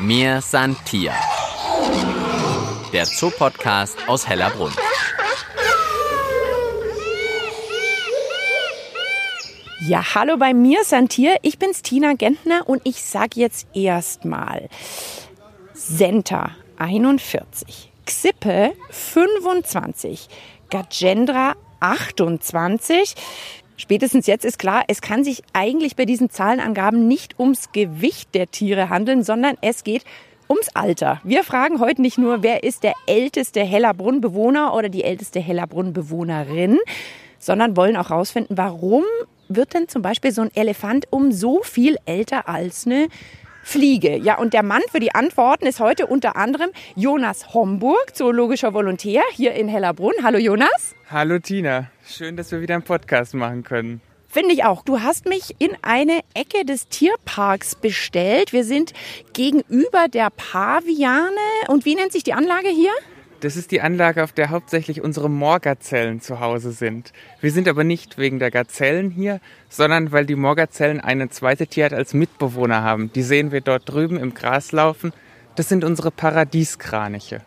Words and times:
Mir 0.00 0.40
san 0.42 0.76
Tier. 0.84 1.12
Der 2.92 3.04
Zoopodcast 3.04 3.96
aus 4.06 4.28
Hellerbrunn. 4.28 4.72
Ja, 9.80 10.14
hallo 10.14 10.36
bei 10.36 10.54
mir, 10.54 10.84
Santier. 10.84 11.38
Ich 11.42 11.58
bin's 11.58 11.82
Tina 11.82 12.12
Gentner 12.12 12.68
und 12.68 12.80
ich 12.84 13.02
sag 13.02 13.34
jetzt 13.34 13.66
erstmal 13.74 14.68
Senta 15.74 16.52
41, 16.76 17.90
Xippe 18.06 18.74
25, 18.90 20.28
Gajendra 20.70 21.54
28. 21.80 23.16
Spätestens 23.80 24.26
jetzt 24.26 24.44
ist 24.44 24.58
klar, 24.58 24.82
es 24.88 25.00
kann 25.00 25.22
sich 25.22 25.44
eigentlich 25.52 25.94
bei 25.94 26.04
diesen 26.04 26.30
Zahlenangaben 26.30 27.06
nicht 27.06 27.38
ums 27.38 27.70
Gewicht 27.70 28.34
der 28.34 28.50
Tiere 28.50 28.90
handeln, 28.90 29.22
sondern 29.22 29.56
es 29.60 29.84
geht 29.84 30.02
ums 30.48 30.68
Alter. 30.74 31.20
Wir 31.22 31.44
fragen 31.44 31.78
heute 31.78 32.02
nicht 32.02 32.18
nur, 32.18 32.42
wer 32.42 32.64
ist 32.64 32.82
der 32.82 32.94
älteste 33.06 33.60
Hellerbrunn-Bewohner 33.60 34.74
oder 34.74 34.88
die 34.88 35.04
älteste 35.04 35.38
Hellerbrunn-Bewohnerin, 35.38 36.78
sondern 37.38 37.76
wollen 37.76 37.96
auch 37.96 38.10
herausfinden, 38.10 38.58
warum 38.58 39.04
wird 39.48 39.74
denn 39.74 39.86
zum 39.86 40.02
Beispiel 40.02 40.32
so 40.32 40.42
ein 40.42 40.50
Elefant 40.56 41.06
um 41.10 41.30
so 41.30 41.62
viel 41.62 41.98
älter 42.04 42.48
als 42.48 42.84
eine 42.84 43.06
Fliege? 43.62 44.16
Ja, 44.16 44.38
und 44.38 44.54
der 44.54 44.64
Mann 44.64 44.82
für 44.90 44.98
die 44.98 45.14
Antworten 45.14 45.66
ist 45.66 45.78
heute 45.78 46.08
unter 46.08 46.34
anderem 46.34 46.70
Jonas 46.96 47.54
Homburg, 47.54 48.16
zoologischer 48.16 48.74
Volontär 48.74 49.22
hier 49.34 49.52
in 49.52 49.68
Hellerbrunn. 49.68 50.14
Hallo 50.24 50.38
Jonas. 50.38 50.96
Hallo 51.10 51.38
Tina, 51.38 51.92
schön, 52.10 52.36
dass 52.36 52.50
wir 52.52 52.60
wieder 52.60 52.74
einen 52.74 52.84
Podcast 52.84 53.34
machen 53.34 53.62
können. 53.62 54.00
Finde 54.28 54.52
ich 54.52 54.64
auch. 54.64 54.82
Du 54.82 55.00
hast 55.00 55.26
mich 55.26 55.56
in 55.58 55.70
eine 55.80 56.20
Ecke 56.34 56.66
des 56.66 56.88
Tierparks 56.88 57.74
bestellt. 57.74 58.52
Wir 58.52 58.64
sind 58.64 58.92
gegenüber 59.32 60.08
der 60.08 60.30
Paviane. 60.30 61.30
Und 61.68 61.86
wie 61.86 61.94
nennt 61.94 62.12
sich 62.12 62.24
die 62.24 62.34
Anlage 62.34 62.68
hier? 62.68 62.92
Das 63.40 63.56
ist 63.56 63.70
die 63.70 63.80
Anlage, 63.80 64.24
auf 64.24 64.32
der 64.32 64.50
hauptsächlich 64.50 65.00
unsere 65.00 65.30
Moorgazellen 65.30 66.20
zu 66.20 66.40
Hause 66.40 66.72
sind. 66.72 67.12
Wir 67.40 67.52
sind 67.52 67.68
aber 67.68 67.84
nicht 67.84 68.18
wegen 68.18 68.38
der 68.38 68.50
Gazellen 68.50 69.10
hier, 69.10 69.40
sondern 69.68 70.10
weil 70.10 70.26
die 70.26 70.34
Moorgazellen 70.34 71.00
eine 71.00 71.30
zweite 71.30 71.66
Tierart 71.68 71.94
als 71.94 72.14
Mitbewohner 72.14 72.82
haben. 72.82 73.12
Die 73.12 73.22
sehen 73.22 73.52
wir 73.52 73.60
dort 73.60 73.88
drüben 73.88 74.16
im 74.18 74.34
Gras 74.34 74.72
laufen. 74.72 75.12
Das 75.54 75.68
sind 75.68 75.84
unsere 75.84 76.10
Paradieskraniche. 76.10 77.40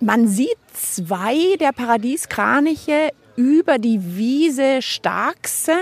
Man 0.00 0.28
sieht 0.28 0.56
zwei 0.72 1.56
der 1.60 1.72
Paradieskraniche 1.72 3.10
über 3.40 3.78
die 3.78 4.16
Wiese 4.16 4.82
starksen, 4.82 5.80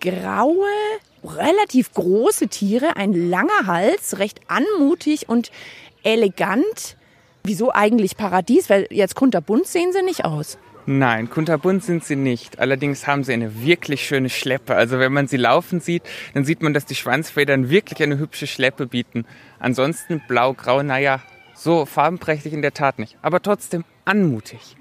graue, 0.00 0.68
relativ 1.24 1.92
große 1.92 2.46
Tiere, 2.46 2.94
ein 2.96 3.12
langer 3.12 3.66
Hals, 3.66 4.20
recht 4.20 4.40
anmutig 4.46 5.28
und 5.28 5.50
elegant. 6.04 6.96
Wieso 7.42 7.72
eigentlich 7.72 8.16
Paradies? 8.16 8.70
Weil 8.70 8.86
jetzt 8.90 9.16
kunterbunt 9.16 9.66
sehen 9.66 9.92
sie 9.92 10.02
nicht 10.02 10.24
aus. 10.24 10.56
Nein, 10.86 11.28
kunterbunt 11.28 11.82
sind 11.82 12.04
sie 12.04 12.14
nicht. 12.14 12.60
Allerdings 12.60 13.08
haben 13.08 13.24
sie 13.24 13.32
eine 13.32 13.64
wirklich 13.64 14.06
schöne 14.06 14.30
Schleppe. 14.30 14.76
Also 14.76 15.00
wenn 15.00 15.12
man 15.12 15.26
sie 15.26 15.36
laufen 15.36 15.80
sieht, 15.80 16.04
dann 16.32 16.44
sieht 16.44 16.62
man, 16.62 16.74
dass 16.74 16.86
die 16.86 16.94
Schwanzfedern 16.94 17.70
wirklich 17.70 18.00
eine 18.02 18.18
hübsche 18.18 18.46
Schleppe 18.46 18.86
bieten. 18.86 19.26
Ansonsten 19.58 20.22
blau-grau, 20.28 20.84
naja, 20.84 21.20
so 21.56 21.86
farbenprächtig 21.86 22.52
in 22.52 22.62
der 22.62 22.72
Tat 22.72 23.00
nicht. 23.00 23.18
Aber 23.20 23.42
trotzdem 23.42 23.84
anmutig. 24.04 24.77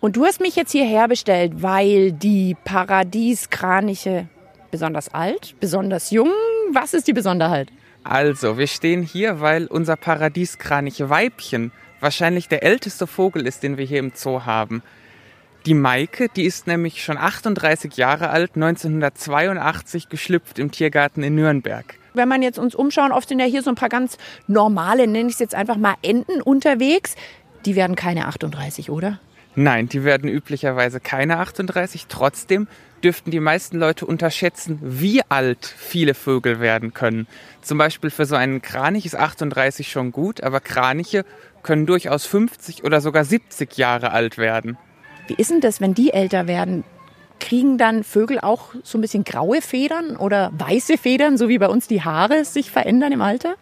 Und 0.00 0.16
du 0.16 0.24
hast 0.24 0.40
mich 0.40 0.54
jetzt 0.54 0.70
hierher 0.70 1.08
bestellt, 1.08 1.60
weil 1.62 2.12
die 2.12 2.56
Paradieskraniche 2.64 4.28
besonders 4.70 5.12
alt, 5.12 5.56
besonders 5.58 6.10
jung. 6.10 6.30
Was 6.72 6.94
ist 6.94 7.08
die 7.08 7.12
Besonderheit? 7.12 7.68
Also, 8.04 8.58
wir 8.58 8.68
stehen 8.68 9.02
hier, 9.02 9.40
weil 9.40 9.66
unser 9.66 9.96
Paradieskraniche 9.96 11.10
Weibchen 11.10 11.72
wahrscheinlich 12.00 12.48
der 12.48 12.62
älteste 12.62 13.08
Vogel 13.08 13.46
ist, 13.46 13.64
den 13.64 13.76
wir 13.76 13.84
hier 13.84 13.98
im 13.98 14.12
Zoo 14.14 14.42
haben. 14.46 14.82
Die 15.66 15.74
Maike, 15.74 16.28
die 16.34 16.44
ist 16.44 16.68
nämlich 16.68 17.02
schon 17.02 17.18
38 17.18 17.96
Jahre 17.96 18.30
alt, 18.30 18.52
1982 18.54 20.08
geschlüpft 20.08 20.60
im 20.60 20.70
Tiergarten 20.70 21.24
in 21.24 21.34
Nürnberg. 21.34 21.98
Wenn 22.14 22.28
man 22.28 22.42
jetzt 22.42 22.58
uns 22.58 22.76
umschauen, 22.76 23.10
oft 23.10 23.28
sind 23.28 23.40
ja 23.40 23.46
hier 23.46 23.62
so 23.62 23.70
ein 23.70 23.76
paar 23.76 23.88
ganz 23.88 24.16
normale, 24.46 25.08
nenne 25.08 25.28
ich 25.28 25.34
es 25.34 25.40
jetzt 25.40 25.56
einfach 25.56 25.76
mal 25.76 25.96
Enten 26.02 26.40
unterwegs. 26.40 27.16
Die 27.64 27.74
werden 27.74 27.96
keine 27.96 28.26
38, 28.26 28.90
oder? 28.90 29.18
Nein, 29.54 29.88
die 29.88 30.04
werden 30.04 30.28
üblicherweise 30.28 31.00
keine 31.00 31.38
38. 31.38 32.06
Trotzdem 32.08 32.68
dürften 33.02 33.30
die 33.30 33.40
meisten 33.40 33.78
Leute 33.78 34.06
unterschätzen, 34.06 34.78
wie 34.82 35.22
alt 35.28 35.66
viele 35.66 36.14
Vögel 36.14 36.60
werden 36.60 36.94
können. 36.94 37.26
Zum 37.62 37.78
Beispiel 37.78 38.10
für 38.10 38.26
so 38.26 38.36
einen 38.36 38.62
Kranich 38.62 39.06
ist 39.06 39.16
38 39.16 39.90
schon 39.90 40.12
gut, 40.12 40.42
aber 40.42 40.60
Kraniche 40.60 41.24
können 41.62 41.86
durchaus 41.86 42.26
50 42.26 42.84
oder 42.84 43.00
sogar 43.00 43.24
70 43.24 43.76
Jahre 43.76 44.12
alt 44.12 44.38
werden. 44.38 44.76
Wie 45.26 45.34
ist 45.34 45.50
denn 45.50 45.60
das, 45.60 45.80
wenn 45.80 45.94
die 45.94 46.12
älter 46.12 46.46
werden? 46.46 46.84
Kriegen 47.40 47.78
dann 47.78 48.02
Vögel 48.02 48.40
auch 48.40 48.74
so 48.82 48.98
ein 48.98 49.00
bisschen 49.00 49.24
graue 49.24 49.62
Federn 49.62 50.16
oder 50.16 50.50
weiße 50.56 50.98
Federn, 50.98 51.36
so 51.36 51.48
wie 51.48 51.58
bei 51.58 51.68
uns 51.68 51.86
die 51.86 52.02
Haare 52.02 52.44
sich 52.44 52.70
verändern 52.70 53.12
im 53.12 53.22
Alter? 53.22 53.54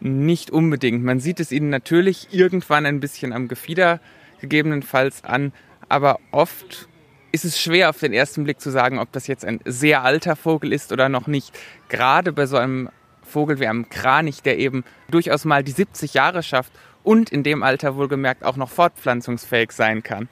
Nicht 0.00 0.50
unbedingt. 0.50 1.02
Man 1.02 1.20
sieht 1.20 1.40
es 1.40 1.50
ihnen 1.50 1.70
natürlich 1.70 2.28
irgendwann 2.30 2.86
ein 2.86 3.00
bisschen 3.00 3.32
am 3.32 3.48
Gefieder 3.48 4.00
gegebenenfalls 4.40 5.24
an. 5.24 5.52
Aber 5.88 6.18
oft 6.32 6.88
ist 7.32 7.44
es 7.44 7.60
schwer 7.60 7.90
auf 7.90 7.98
den 7.98 8.12
ersten 8.12 8.44
Blick 8.44 8.60
zu 8.60 8.70
sagen, 8.70 8.98
ob 8.98 9.12
das 9.12 9.26
jetzt 9.26 9.44
ein 9.44 9.60
sehr 9.64 10.02
alter 10.02 10.36
Vogel 10.36 10.72
ist 10.72 10.92
oder 10.92 11.08
noch 11.08 11.26
nicht. 11.26 11.52
Gerade 11.88 12.32
bei 12.32 12.46
so 12.46 12.56
einem 12.56 12.88
Vogel 13.22 13.60
wie 13.60 13.66
einem 13.66 13.88
Kranich, 13.88 14.42
der 14.42 14.58
eben 14.58 14.84
durchaus 15.10 15.44
mal 15.44 15.62
die 15.62 15.72
70 15.72 16.14
Jahre 16.14 16.42
schafft 16.42 16.72
und 17.02 17.30
in 17.30 17.42
dem 17.42 17.62
Alter 17.62 17.96
wohlgemerkt 17.96 18.44
auch 18.44 18.56
noch 18.56 18.70
fortpflanzungsfähig 18.70 19.72
sein 19.72 20.02
kann. 20.02 20.28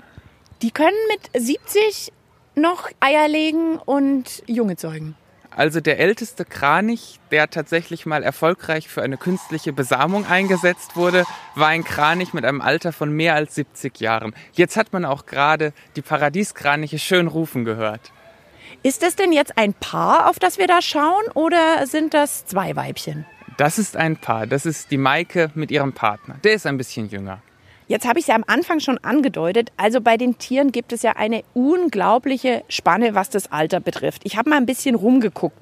Die 0.62 0.70
können 0.70 0.96
mit 1.08 1.44
70 1.44 2.12
noch 2.54 2.90
Eier 3.00 3.28
legen 3.28 3.76
und 3.76 4.42
Junge 4.46 4.76
zeugen. 4.76 5.16
Also 5.56 5.80
der 5.80 6.00
älteste 6.00 6.44
Kranich, 6.44 7.20
der 7.30 7.48
tatsächlich 7.48 8.06
mal 8.06 8.24
erfolgreich 8.24 8.88
für 8.88 9.02
eine 9.02 9.16
künstliche 9.16 9.72
Besamung 9.72 10.26
eingesetzt 10.26 10.96
wurde, 10.96 11.24
war 11.54 11.68
ein 11.68 11.84
Kranich 11.84 12.34
mit 12.34 12.44
einem 12.44 12.60
Alter 12.60 12.92
von 12.92 13.12
mehr 13.12 13.34
als 13.34 13.54
70 13.54 14.00
Jahren. 14.00 14.34
Jetzt 14.52 14.76
hat 14.76 14.92
man 14.92 15.04
auch 15.04 15.26
gerade 15.26 15.72
die 15.94 16.02
Paradieskraniche 16.02 16.98
schön 16.98 17.28
rufen 17.28 17.64
gehört. 17.64 18.12
Ist 18.82 19.02
das 19.02 19.14
denn 19.14 19.32
jetzt 19.32 19.56
ein 19.56 19.74
Paar, 19.74 20.28
auf 20.28 20.38
das 20.38 20.58
wir 20.58 20.66
da 20.66 20.82
schauen, 20.82 21.24
oder 21.34 21.86
sind 21.86 22.14
das 22.14 22.46
zwei 22.46 22.74
Weibchen? 22.74 23.24
Das 23.56 23.78
ist 23.78 23.96
ein 23.96 24.16
Paar. 24.16 24.48
Das 24.48 24.66
ist 24.66 24.90
die 24.90 24.98
Maike 24.98 25.50
mit 25.54 25.70
ihrem 25.70 25.92
Partner. 25.92 26.36
Der 26.42 26.54
ist 26.54 26.66
ein 26.66 26.76
bisschen 26.76 27.08
jünger. 27.08 27.40
Jetzt 27.94 28.08
habe 28.08 28.18
ich 28.18 28.24
es 28.24 28.26
ja 28.26 28.34
am 28.34 28.42
Anfang 28.48 28.80
schon 28.80 28.98
angedeutet. 28.98 29.70
Also 29.76 30.00
bei 30.00 30.16
den 30.16 30.36
Tieren 30.36 30.72
gibt 30.72 30.92
es 30.92 31.02
ja 31.02 31.12
eine 31.12 31.44
unglaubliche 31.54 32.64
Spanne, 32.68 33.14
was 33.14 33.30
das 33.30 33.52
Alter 33.52 33.78
betrifft. 33.78 34.22
Ich 34.24 34.36
habe 34.36 34.50
mal 34.50 34.56
ein 34.56 34.66
bisschen 34.66 34.96
rumgeguckt. 34.96 35.56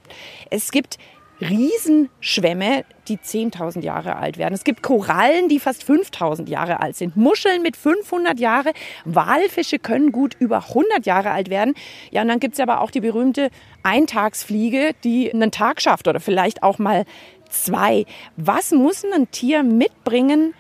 Es 0.49 0.71
gibt 0.71 0.97
Riesenschwämme, 1.43 2.87
die 3.09 3.19
10.000 3.19 3.83
Jahre 3.83 4.17
alt 4.17 4.39
werden. 4.39 4.55
Es 4.55 4.65
gibt 4.65 4.83
Korallen, 4.83 5.51
die 5.51 5.61
fast 5.61 5.85
5.000 5.85 6.49
Jahre 6.49 6.81
alt 6.81 6.97
sind. 6.97 7.19
Muscheln 7.19 7.61
mit 7.61 7.77
500 7.77 8.41
Jahre. 8.41 8.73
Walfische 9.05 9.79
können 9.79 10.11
gut 10.11 10.35
über 10.39 10.69
100 10.69 11.05
Jahre 11.05 11.33
alt 11.33 11.51
werden. 11.51 11.75
Ja, 12.13 12.23
und 12.23 12.29
dann 12.29 12.41
gibt 12.41 12.55
es 12.55 12.61
aber 12.61 12.81
auch 12.81 12.91
die 12.91 13.01
berühmte 13.01 13.51
Eintagsfliege, 13.83 14.95
die 15.05 15.31
einen 15.35 15.51
Tag 15.51 15.83
schafft 15.83 16.09
oder 16.09 16.19
vielleicht 16.19 16.63
auch 16.63 16.79
mal 16.79 17.05
zwei. 17.51 18.07
Was 18.39 18.71
muss 18.71 19.05
ein 19.05 19.31
Tier 19.31 19.63
mitbringen, 19.63 20.55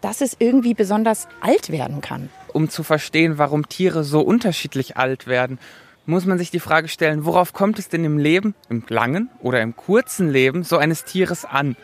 dass 0.00 0.20
es 0.20 0.36
irgendwie 0.38 0.74
besonders 0.74 1.28
alt 1.40 1.70
werden 1.70 2.00
kann. 2.00 2.30
Um 2.52 2.70
zu 2.70 2.82
verstehen, 2.82 3.38
warum 3.38 3.68
Tiere 3.68 4.04
so 4.04 4.20
unterschiedlich 4.20 4.96
alt 4.96 5.26
werden, 5.26 5.58
muss 6.06 6.24
man 6.24 6.38
sich 6.38 6.50
die 6.50 6.60
Frage 6.60 6.88
stellen, 6.88 7.26
worauf 7.26 7.52
kommt 7.52 7.78
es 7.78 7.88
denn 7.88 8.04
im 8.04 8.16
Leben, 8.16 8.54
im 8.70 8.82
langen 8.88 9.28
oder 9.40 9.60
im 9.60 9.76
kurzen 9.76 10.30
Leben 10.30 10.64
so 10.64 10.78
eines 10.78 11.04
Tieres 11.04 11.44
an? 11.44 11.76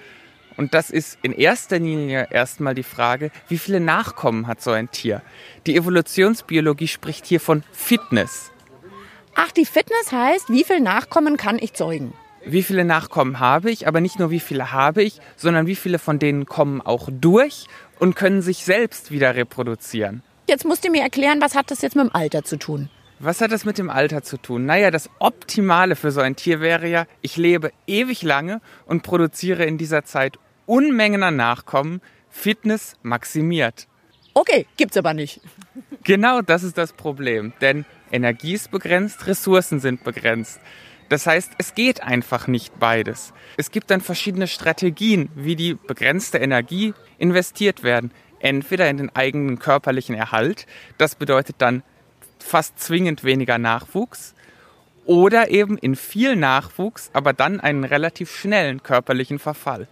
Und 0.56 0.72
das 0.72 0.90
ist 0.90 1.18
in 1.22 1.32
erster 1.32 1.78
Linie 1.78 2.28
erstmal 2.30 2.74
die 2.74 2.84
Frage, 2.84 3.30
wie 3.48 3.58
viele 3.58 3.80
Nachkommen 3.80 4.46
hat 4.46 4.62
so 4.62 4.70
ein 4.70 4.90
Tier? 4.90 5.20
Die 5.66 5.76
Evolutionsbiologie 5.76 6.88
spricht 6.88 7.26
hier 7.26 7.40
von 7.40 7.64
Fitness. 7.72 8.50
Ach, 9.34 9.50
die 9.50 9.66
Fitness 9.66 10.12
heißt, 10.12 10.48
wie 10.50 10.64
viele 10.64 10.80
Nachkommen 10.80 11.36
kann 11.36 11.58
ich 11.58 11.74
zeugen? 11.74 12.14
Wie 12.46 12.62
viele 12.62 12.84
Nachkommen 12.84 13.40
habe 13.40 13.70
ich, 13.70 13.88
aber 13.88 14.00
nicht 14.00 14.18
nur 14.18 14.30
wie 14.30 14.40
viele 14.40 14.72
habe 14.72 15.02
ich, 15.02 15.20
sondern 15.36 15.66
wie 15.66 15.76
viele 15.76 15.98
von 15.98 16.18
denen 16.18 16.46
kommen 16.46 16.80
auch 16.80 17.08
durch 17.10 17.66
und 17.98 18.16
können 18.16 18.42
sich 18.42 18.64
selbst 18.64 19.10
wieder 19.10 19.34
reproduzieren. 19.34 20.22
Jetzt 20.46 20.66
musst 20.66 20.84
du 20.84 20.90
mir 20.90 21.02
erklären, 21.02 21.40
was 21.40 21.54
hat 21.54 21.70
das 21.70 21.80
jetzt 21.80 21.96
mit 21.96 22.04
dem 22.04 22.14
Alter 22.14 22.44
zu 22.44 22.58
tun? 22.58 22.90
Was 23.18 23.40
hat 23.40 23.52
das 23.52 23.64
mit 23.64 23.78
dem 23.78 23.88
Alter 23.88 24.22
zu 24.22 24.36
tun? 24.36 24.66
Naja, 24.66 24.90
das 24.90 25.08
Optimale 25.18 25.96
für 25.96 26.10
so 26.10 26.20
ein 26.20 26.36
Tier 26.36 26.60
wäre 26.60 26.86
ja, 26.86 27.06
ich 27.22 27.36
lebe 27.36 27.72
ewig 27.86 28.22
lange 28.22 28.60
und 28.84 29.02
produziere 29.02 29.64
in 29.64 29.78
dieser 29.78 30.04
Zeit 30.04 30.38
Unmengen 30.66 31.22
an 31.22 31.36
Nachkommen, 31.36 32.02
Fitness 32.28 32.96
maximiert. 33.02 33.86
Okay, 34.34 34.66
gibt's 34.76 34.96
aber 34.96 35.14
nicht. 35.14 35.40
Genau 36.02 36.42
das 36.42 36.64
ist 36.64 36.76
das 36.76 36.92
Problem, 36.92 37.54
denn 37.60 37.86
Energie 38.10 38.54
ist 38.54 38.70
begrenzt, 38.70 39.26
Ressourcen 39.26 39.80
sind 39.80 40.04
begrenzt. 40.04 40.60
Das 41.08 41.26
heißt, 41.26 41.52
es 41.58 41.74
geht 41.74 42.02
einfach 42.02 42.46
nicht 42.46 42.78
beides. 42.78 43.32
Es 43.56 43.70
gibt 43.70 43.90
dann 43.90 44.00
verschiedene 44.00 44.46
Strategien, 44.46 45.28
wie 45.34 45.56
die 45.56 45.74
begrenzte 45.74 46.38
Energie 46.38 46.94
investiert 47.18 47.82
werden. 47.82 48.10
Entweder 48.40 48.88
in 48.88 48.96
den 48.96 49.14
eigenen 49.14 49.58
körperlichen 49.58 50.14
Erhalt, 50.14 50.66
das 50.98 51.14
bedeutet 51.14 51.56
dann 51.58 51.82
fast 52.38 52.78
zwingend 52.78 53.24
weniger 53.24 53.58
Nachwuchs, 53.58 54.34
oder 55.06 55.50
eben 55.50 55.76
in 55.78 55.96
viel 55.96 56.36
Nachwuchs, 56.36 57.10
aber 57.12 57.32
dann 57.32 57.60
einen 57.60 57.84
relativ 57.84 58.34
schnellen 58.34 58.82
körperlichen 58.82 59.38
Verfall. 59.38 59.86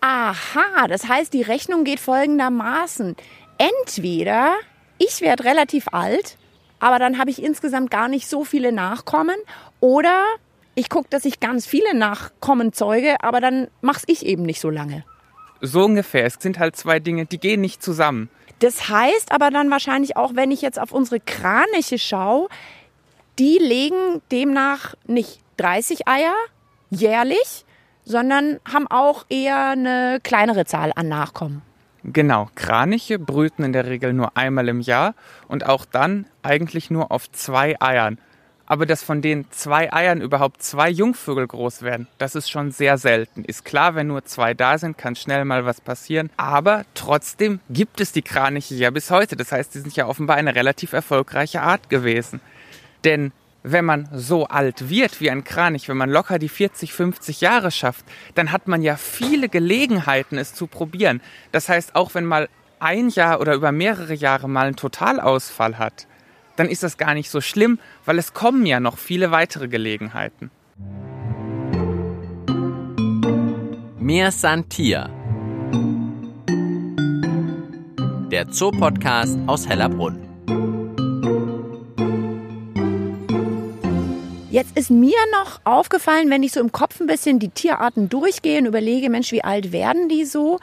Aha, 0.00 0.86
das 0.88 1.08
heißt, 1.08 1.32
die 1.32 1.42
Rechnung 1.42 1.84
geht 1.84 2.00
folgendermaßen. 2.00 3.16
Entweder 3.58 4.54
ich 4.98 5.20
werde 5.20 5.44
relativ 5.44 5.88
alt, 5.92 6.37
aber 6.80 6.98
dann 6.98 7.18
habe 7.18 7.30
ich 7.30 7.42
insgesamt 7.42 7.90
gar 7.90 8.08
nicht 8.08 8.28
so 8.28 8.44
viele 8.44 8.72
Nachkommen, 8.72 9.36
oder 9.80 10.24
ich 10.74 10.88
gucke, 10.88 11.08
dass 11.10 11.24
ich 11.24 11.40
ganz 11.40 11.66
viele 11.66 11.94
Nachkommen 11.94 12.72
zeuge, 12.72 13.16
aber 13.20 13.40
dann 13.40 13.68
mache 13.80 14.02
ich 14.06 14.24
eben 14.24 14.42
nicht 14.42 14.60
so 14.60 14.70
lange. 14.70 15.04
So 15.60 15.84
ungefähr. 15.84 16.24
Es 16.24 16.34
sind 16.38 16.58
halt 16.58 16.76
zwei 16.76 17.00
Dinge, 17.00 17.26
die 17.26 17.38
gehen 17.38 17.60
nicht 17.60 17.82
zusammen. 17.82 18.30
Das 18.60 18.88
heißt 18.88 19.32
aber 19.32 19.50
dann 19.50 19.70
wahrscheinlich 19.70 20.16
auch, 20.16 20.34
wenn 20.34 20.50
ich 20.50 20.62
jetzt 20.62 20.80
auf 20.80 20.92
unsere 20.92 21.20
Kraniche 21.20 21.98
schaue, 21.98 22.48
die 23.38 23.58
legen 23.58 24.20
demnach 24.32 24.94
nicht 25.06 25.40
30 25.58 26.08
Eier 26.08 26.34
jährlich, 26.90 27.64
sondern 28.04 28.58
haben 28.72 28.86
auch 28.88 29.26
eher 29.28 29.70
eine 29.70 30.18
kleinere 30.22 30.64
Zahl 30.64 30.92
an 30.94 31.08
Nachkommen. 31.08 31.62
Genau, 32.04 32.48
Kraniche 32.54 33.18
brüten 33.18 33.64
in 33.64 33.72
der 33.72 33.86
Regel 33.86 34.12
nur 34.12 34.36
einmal 34.36 34.68
im 34.68 34.80
Jahr 34.80 35.14
und 35.48 35.66
auch 35.66 35.84
dann 35.84 36.26
eigentlich 36.42 36.90
nur 36.90 37.10
auf 37.10 37.30
zwei 37.32 37.80
Eiern. 37.80 38.18
Aber 38.66 38.84
dass 38.84 39.02
von 39.02 39.22
den 39.22 39.46
zwei 39.50 39.90
Eiern 39.92 40.20
überhaupt 40.20 40.62
zwei 40.62 40.90
Jungvögel 40.90 41.46
groß 41.46 41.80
werden, 41.82 42.06
das 42.18 42.34
ist 42.34 42.50
schon 42.50 42.70
sehr 42.70 42.98
selten. 42.98 43.42
Ist 43.44 43.64
klar, 43.64 43.94
wenn 43.94 44.08
nur 44.08 44.26
zwei 44.26 44.52
da 44.52 44.76
sind, 44.76 44.98
kann 44.98 45.16
schnell 45.16 45.46
mal 45.46 45.64
was 45.64 45.80
passieren. 45.80 46.28
Aber 46.36 46.84
trotzdem 46.92 47.60
gibt 47.70 47.98
es 47.98 48.12
die 48.12 48.20
Kraniche 48.20 48.74
ja 48.74 48.90
bis 48.90 49.10
heute. 49.10 49.36
Das 49.36 49.52
heißt, 49.52 49.72
sie 49.72 49.80
sind 49.80 49.96
ja 49.96 50.06
offenbar 50.06 50.36
eine 50.36 50.54
relativ 50.54 50.92
erfolgreiche 50.92 51.62
Art 51.62 51.88
gewesen. 51.88 52.40
Denn 53.04 53.32
wenn 53.72 53.84
man 53.84 54.08
so 54.12 54.46
alt 54.46 54.88
wird 54.88 55.20
wie 55.20 55.30
ein 55.30 55.44
Kranich, 55.44 55.88
wenn 55.88 55.96
man 55.96 56.10
locker 56.10 56.38
die 56.38 56.48
40, 56.48 56.92
50 56.92 57.40
Jahre 57.40 57.70
schafft, 57.70 58.04
dann 58.34 58.52
hat 58.52 58.68
man 58.68 58.82
ja 58.82 58.96
viele 58.96 59.48
Gelegenheiten, 59.48 60.38
es 60.38 60.54
zu 60.54 60.66
probieren. 60.66 61.20
Das 61.52 61.68
heißt, 61.68 61.94
auch 61.94 62.14
wenn 62.14 62.24
mal 62.24 62.48
ein 62.80 63.08
Jahr 63.08 63.40
oder 63.40 63.54
über 63.54 63.72
mehrere 63.72 64.14
Jahre 64.14 64.48
mal 64.48 64.66
einen 64.66 64.76
Totalausfall 64.76 65.78
hat, 65.78 66.06
dann 66.56 66.68
ist 66.68 66.82
das 66.82 66.96
gar 66.96 67.14
nicht 67.14 67.30
so 67.30 67.40
schlimm, 67.40 67.78
weil 68.04 68.18
es 68.18 68.34
kommen 68.34 68.66
ja 68.66 68.80
noch 68.80 68.98
viele 68.98 69.30
weitere 69.30 69.68
Gelegenheiten. 69.68 70.50
Mehr 73.98 74.32
Santier. 74.32 75.10
Der 78.30 78.48
Zoopodcast 78.48 79.38
aus 79.46 79.68
Hellerbrunn. 79.68 80.27
Jetzt 84.50 84.78
ist 84.78 84.90
mir 84.90 85.18
noch 85.30 85.60
aufgefallen, 85.64 86.30
wenn 86.30 86.42
ich 86.42 86.52
so 86.52 86.60
im 86.60 86.72
Kopf 86.72 87.00
ein 87.00 87.06
bisschen 87.06 87.38
die 87.38 87.50
Tierarten 87.50 88.08
durchgehe 88.08 88.58
und 88.58 88.64
überlege, 88.64 89.10
Mensch, 89.10 89.30
wie 89.30 89.44
alt 89.44 89.72
werden 89.72 90.08
die 90.08 90.24
so? 90.24 90.58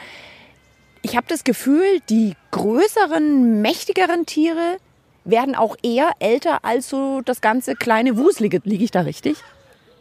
Ich 1.04 1.16
habe 1.16 1.28
das 1.30 1.44
Gefühl, 1.44 2.02
die 2.10 2.34
größeren, 2.50 3.62
mächtigeren 3.62 4.26
Tiere 4.26 4.78
werden 5.24 5.54
auch 5.54 5.76
eher 5.84 6.14
älter 6.18 6.66
als 6.66 6.90
so 6.90 7.22
das 7.22 7.42
ganze 7.42 7.76
kleine 7.76 8.18
Wuselige. 8.18 8.60
Liege 8.64 8.84
ich 8.84 8.90
da 8.90 9.02
richtig? 9.02 9.38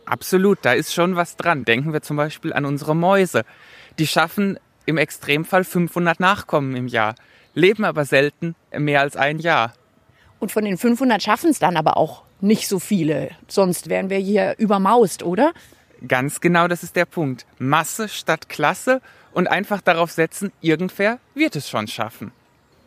Absolut, 0.07 0.61
da 0.63 0.73
ist 0.73 0.95
schon 0.95 1.15
was 1.15 1.37
dran. 1.37 1.67
Denken 1.67 1.93
wir 1.93 2.01
zum 2.01 2.17
Beispiel 2.17 2.55
an 2.55 2.65
unsere 2.65 2.97
Mäuse. 2.97 3.45
Die 3.99 4.07
schaffen 4.07 4.59
im 4.87 4.97
Extremfall 4.97 5.65
500 5.65 6.21
Nachkommen 6.21 6.75
im 6.75 6.89
Jahr, 6.89 7.17
leben 7.53 7.85
aber 7.85 8.07
selten 8.07 8.55
mehr 8.75 9.03
als 9.03 9.17
ein 9.17 9.39
Jahr. 9.39 9.75
Und 10.41 10.53
von 10.53 10.65
den 10.65 10.79
500 10.79 11.23
schaffen 11.23 11.51
es 11.51 11.59
dann 11.59 11.77
aber 11.77 11.99
auch 11.99 12.24
nicht 12.41 12.69
so 12.69 12.79
viele. 12.79 13.31
Sonst 13.49 13.89
wären 13.89 14.11
wir 14.11 14.19
hier 14.19 14.55
übermaust, 14.59 15.23
oder? 15.23 15.53
Ganz 16.07 16.41
genau, 16.41 16.69
das 16.69 16.83
ist 16.83 16.97
der 16.97 17.07
Punkt. 17.07 17.47
Masse 17.59 18.09
statt 18.09 18.49
Klasse 18.49 19.01
und 19.33 19.49
einfach 19.49 19.81
darauf 19.81 20.11
setzen, 20.13 20.53
irgendwer 20.61 21.19
wird 21.35 21.57
es 21.57 21.69
schon 21.69 21.89
schaffen. 21.89 22.33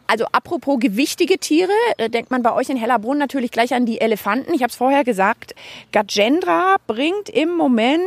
Also 0.07 0.25
apropos 0.31 0.79
gewichtige 0.79 1.37
Tiere, 1.37 1.71
äh, 1.97 2.09
denkt 2.09 2.31
man 2.31 2.41
bei 2.41 2.53
euch 2.53 2.69
in 2.69 2.77
Hellerbrunn 2.77 3.17
natürlich 3.17 3.51
gleich 3.51 3.73
an 3.73 3.85
die 3.85 3.99
Elefanten. 3.99 4.53
Ich 4.53 4.61
habe 4.61 4.69
es 4.69 4.77
vorher 4.77 5.03
gesagt, 5.03 5.53
Gajendra 5.91 6.77
bringt 6.87 7.27
im 7.27 7.55
Moment 7.55 7.99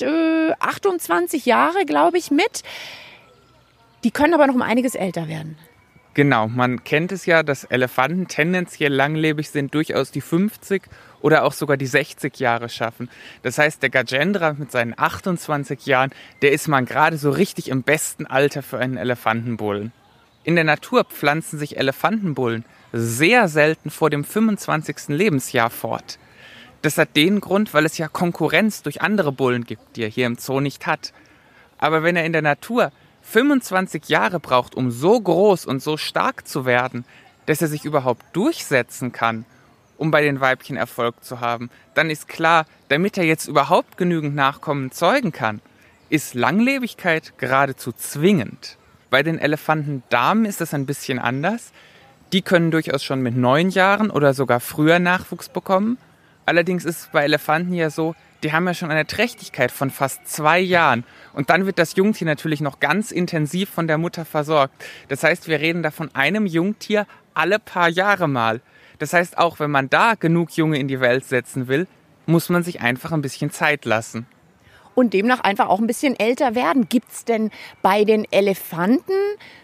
äh, 0.00 0.52
28 0.58 1.44
Jahre, 1.44 1.84
glaube 1.84 2.16
ich, 2.16 2.30
mit. 2.30 2.62
Die 4.02 4.10
können 4.10 4.32
aber 4.32 4.46
noch 4.46 4.54
um 4.54 4.62
einiges 4.62 4.94
älter 4.94 5.28
werden. 5.28 5.58
Genau, 6.16 6.48
man 6.48 6.82
kennt 6.82 7.12
es 7.12 7.26
ja, 7.26 7.42
dass 7.42 7.64
Elefanten 7.64 8.26
tendenziell 8.26 8.90
langlebig 8.90 9.50
sind, 9.50 9.74
durchaus 9.74 10.10
die 10.10 10.22
50 10.22 10.84
oder 11.20 11.44
auch 11.44 11.52
sogar 11.52 11.76
die 11.76 11.84
60 11.84 12.40
Jahre 12.40 12.70
schaffen. 12.70 13.10
Das 13.42 13.58
heißt, 13.58 13.82
der 13.82 13.90
Gajendra 13.90 14.54
mit 14.54 14.72
seinen 14.72 14.98
28 14.98 15.84
Jahren, 15.84 16.08
der 16.40 16.52
ist 16.52 16.68
man 16.68 16.86
gerade 16.86 17.18
so 17.18 17.28
richtig 17.28 17.68
im 17.68 17.82
besten 17.82 18.24
Alter 18.24 18.62
für 18.62 18.78
einen 18.78 18.96
Elefantenbullen. 18.96 19.92
In 20.42 20.54
der 20.54 20.64
Natur 20.64 21.04
pflanzen 21.04 21.58
sich 21.58 21.76
Elefantenbullen 21.76 22.64
sehr 22.94 23.46
selten 23.48 23.90
vor 23.90 24.08
dem 24.08 24.24
25. 24.24 25.08
Lebensjahr 25.08 25.68
fort. 25.68 26.18
Das 26.80 26.96
hat 26.96 27.14
den 27.14 27.42
Grund, 27.42 27.74
weil 27.74 27.84
es 27.84 27.98
ja 27.98 28.08
Konkurrenz 28.08 28.82
durch 28.82 29.02
andere 29.02 29.32
Bullen 29.32 29.64
gibt, 29.64 29.82
die 29.96 30.04
er 30.04 30.08
hier 30.08 30.24
im 30.24 30.36
Zoo 30.36 30.60
nicht 30.60 30.86
hat. 30.86 31.12
Aber 31.76 32.02
wenn 32.02 32.16
er 32.16 32.24
in 32.24 32.32
der 32.32 32.40
Natur 32.40 32.90
25 33.28 34.08
Jahre 34.08 34.38
braucht, 34.38 34.74
um 34.74 34.90
so 34.90 35.20
groß 35.20 35.66
und 35.66 35.82
so 35.82 35.96
stark 35.96 36.46
zu 36.46 36.64
werden, 36.64 37.04
dass 37.46 37.60
er 37.60 37.68
sich 37.68 37.84
überhaupt 37.84 38.24
durchsetzen 38.32 39.12
kann, 39.12 39.44
um 39.98 40.10
bei 40.10 40.22
den 40.22 40.40
Weibchen 40.40 40.76
Erfolg 40.76 41.24
zu 41.24 41.40
haben, 41.40 41.70
dann 41.94 42.10
ist 42.10 42.28
klar, 42.28 42.66
damit 42.88 43.18
er 43.18 43.24
jetzt 43.24 43.48
überhaupt 43.48 43.96
genügend 43.96 44.34
Nachkommen 44.34 44.92
zeugen 44.92 45.32
kann, 45.32 45.60
ist 46.08 46.34
Langlebigkeit 46.34 47.36
geradezu 47.38 47.92
zwingend. 47.92 48.78
Bei 49.10 49.22
den 49.22 49.38
Elefantendamen 49.38 50.44
ist 50.44 50.60
das 50.60 50.74
ein 50.74 50.86
bisschen 50.86 51.18
anders. 51.18 51.72
Die 52.32 52.42
können 52.42 52.70
durchaus 52.70 53.02
schon 53.02 53.22
mit 53.22 53.36
neun 53.36 53.70
Jahren 53.70 54.10
oder 54.10 54.34
sogar 54.34 54.60
früher 54.60 54.98
Nachwuchs 54.98 55.48
bekommen. 55.48 55.98
Allerdings 56.44 56.84
ist 56.84 56.98
es 56.98 57.08
bei 57.12 57.24
Elefanten 57.24 57.72
ja 57.72 57.90
so, 57.90 58.14
die 58.42 58.52
haben 58.52 58.66
ja 58.66 58.74
schon 58.74 58.90
eine 58.90 59.06
Trächtigkeit 59.06 59.70
von 59.70 59.90
fast 59.90 60.28
zwei 60.28 60.58
Jahren. 60.60 61.04
Und 61.32 61.50
dann 61.50 61.66
wird 61.66 61.78
das 61.78 61.96
Jungtier 61.96 62.26
natürlich 62.26 62.60
noch 62.60 62.80
ganz 62.80 63.10
intensiv 63.10 63.70
von 63.70 63.86
der 63.86 63.98
Mutter 63.98 64.24
versorgt. 64.24 64.74
Das 65.08 65.22
heißt, 65.22 65.48
wir 65.48 65.60
reden 65.60 65.82
da 65.82 65.90
von 65.90 66.14
einem 66.14 66.46
Jungtier 66.46 67.06
alle 67.34 67.58
paar 67.58 67.88
Jahre 67.88 68.28
mal. 68.28 68.60
Das 68.98 69.12
heißt, 69.12 69.38
auch 69.38 69.60
wenn 69.60 69.70
man 69.70 69.90
da 69.90 70.14
genug 70.14 70.52
Junge 70.52 70.78
in 70.78 70.88
die 70.88 71.00
Welt 71.00 71.24
setzen 71.24 71.68
will, 71.68 71.86
muss 72.26 72.48
man 72.48 72.62
sich 72.62 72.80
einfach 72.80 73.12
ein 73.12 73.22
bisschen 73.22 73.50
Zeit 73.50 73.84
lassen. 73.84 74.26
Und 74.94 75.12
demnach 75.12 75.40
einfach 75.40 75.68
auch 75.68 75.78
ein 75.78 75.86
bisschen 75.86 76.18
älter 76.18 76.54
werden. 76.54 76.88
Gibt 76.88 77.12
es 77.12 77.26
denn 77.26 77.50
bei 77.82 78.04
den 78.04 78.26
Elefanten 78.30 79.12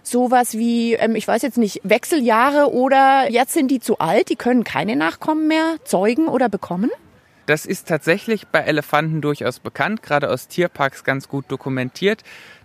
sowas 0.02 0.58
wie, 0.58 0.92
ähm, 0.92 1.16
ich 1.16 1.26
weiß 1.26 1.40
jetzt 1.40 1.56
nicht, 1.56 1.80
Wechseljahre 1.84 2.70
oder 2.70 3.30
jetzt 3.30 3.54
sind 3.54 3.70
die 3.70 3.80
zu 3.80 3.98
alt, 3.98 4.28
die 4.28 4.36
können 4.36 4.62
keine 4.62 4.94
Nachkommen 4.94 5.48
mehr 5.48 5.76
zeugen 5.84 6.28
oder 6.28 6.50
bekommen? 6.50 6.90
Das 7.46 7.66
ist 7.66 7.88
tatsächlich 7.88 8.46
bei 8.46 8.60
Elefanten 8.60 9.20
durchaus 9.20 9.58
bekannt, 9.58 10.02
gerade 10.02 10.30
aus 10.30 10.48
Tierparks 10.48 11.04
ganz 11.04 11.28
gut 11.28 11.46
dokumentiert, 11.48 12.22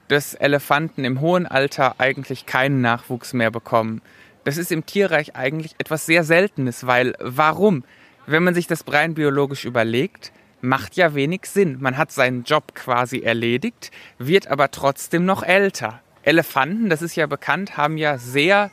dass 0.08 0.34
Elefanten 0.34 1.04
im 1.04 1.20
hohen 1.20 1.46
Alter 1.46 1.96
eigentlich 2.00 2.46
keinen 2.46 2.82
Nachwuchs 2.82 3.34
mehr 3.34 3.52
bekommen. 3.52 4.02
Das 4.44 4.58
ist 4.58 4.72
im 4.72 4.86
Tierreich 4.86 5.36
eigentlich 5.36 5.76
etwas 5.78 6.06
sehr 6.06 6.24
Seltenes, 6.24 6.88
weil 6.88 7.16
warum? 7.20 7.84
Wenn 8.26 8.44
man 8.44 8.54
sich 8.54 8.68
das 8.68 8.84
rein 8.88 9.14
biologisch 9.14 9.66
überlegt, 9.66 10.32
macht 10.62 10.96
ja 10.96 11.16
wenig 11.16 11.46
Sinn. 11.46 11.78
Man 11.80 11.98
hat 11.98 12.12
seinen 12.12 12.44
Job 12.44 12.74
quasi 12.74 13.20
erledigt, 13.20 13.92
wird 14.18 14.48
aber 14.48 14.72
trotzdem 14.72 15.26
noch 15.26 15.44
älter. 15.44 16.02
Elefanten, 16.24 16.90
das 16.90 17.02
ist 17.02 17.16
ja 17.16 17.26
bekannt, 17.26 17.78
haben 17.78 17.98
ja 17.98 18.18
sehr 18.18 18.72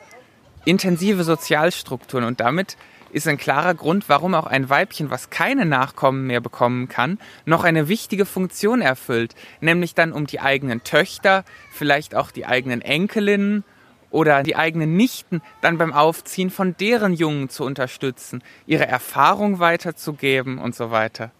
intensive 0.65 1.23
Sozialstrukturen 1.23 2.25
und 2.25 2.39
damit 2.39 2.77
ist 3.15 3.29
ein 3.29 3.37
klarer 3.37 3.73
Grund, 3.75 4.09
warum 4.09 4.35
auch 4.35 4.45
ein 4.45 4.69
Weibchen, 4.69 5.09
was 5.09 5.29
keine 5.29 5.65
Nachkommen 5.65 6.27
mehr 6.27 6.41
bekommen 6.41 6.89
kann, 6.89 7.17
noch 7.45 7.63
eine 7.63 7.87
wichtige 7.87 8.25
Funktion 8.25 8.81
erfüllt, 8.81 9.35
nämlich 9.61 9.95
dann 9.95 10.11
um 10.11 10.27
die 10.27 10.41
eigenen 10.41 10.83
Töchter, 10.83 11.45
vielleicht 11.71 12.13
auch 12.13 12.29
die 12.29 12.45
eigenen 12.45 12.81
Enkelinnen 12.81 13.63
oder 14.11 14.43
die 14.43 14.57
eigenen 14.57 14.97
Nichten 14.97 15.41
dann 15.61 15.77
beim 15.77 15.93
Aufziehen 15.93 16.49
von 16.49 16.75
deren 16.77 17.13
Jungen 17.13 17.47
zu 17.47 17.63
unterstützen, 17.63 18.43
ihre 18.67 18.85
Erfahrung 18.85 19.59
weiterzugeben 19.59 20.57
und 20.57 20.75
so 20.75 20.91
weiter. 20.91 21.31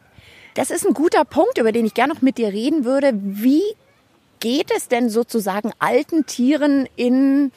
Das 0.53 0.71
ist 0.71 0.87
ein 0.87 0.93
guter 0.93 1.25
Punkt, 1.25 1.57
über 1.57 1.73
den 1.73 1.85
ich 1.85 1.93
gerne 1.93 2.13
noch 2.13 2.21
mit 2.21 2.37
dir 2.37 2.53
reden 2.53 2.85
würde. 2.85 3.11
Wie 3.15 3.63
geht 4.39 4.71
es 4.73 4.87
denn 4.87 5.09
sozusagen 5.09 5.73
alten 5.79 6.25
Tieren 6.25 6.87
in 6.95 7.51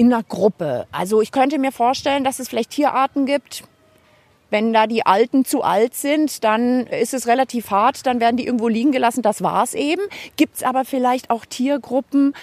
in 0.00 0.14
einer 0.14 0.22
Gruppe. 0.22 0.86
Also 0.92 1.20
ich 1.20 1.30
könnte 1.30 1.58
mir 1.58 1.72
vorstellen, 1.72 2.24
dass 2.24 2.38
es 2.38 2.48
vielleicht 2.48 2.70
Tierarten 2.70 3.26
gibt, 3.26 3.64
Wenn 4.50 4.72
da 4.72 4.88
die 4.88 5.06
Alten 5.06 5.44
zu 5.44 5.62
alt 5.62 5.94
sind, 5.94 6.42
dann 6.42 6.86
ist 6.88 7.14
es 7.14 7.28
relativ 7.28 7.70
hart, 7.70 8.04
dann 8.06 8.20
werden 8.20 8.36
die 8.36 8.46
irgendwo 8.46 8.66
liegen 8.66 8.90
gelassen, 8.90 9.22
das 9.22 9.42
war's 9.42 9.74
eben. 9.74 10.02
Gibt's 10.36 10.64
aber 10.64 10.84
vielleicht 10.84 11.30
auch 11.30 11.44
Tiergruppen, 11.44 12.34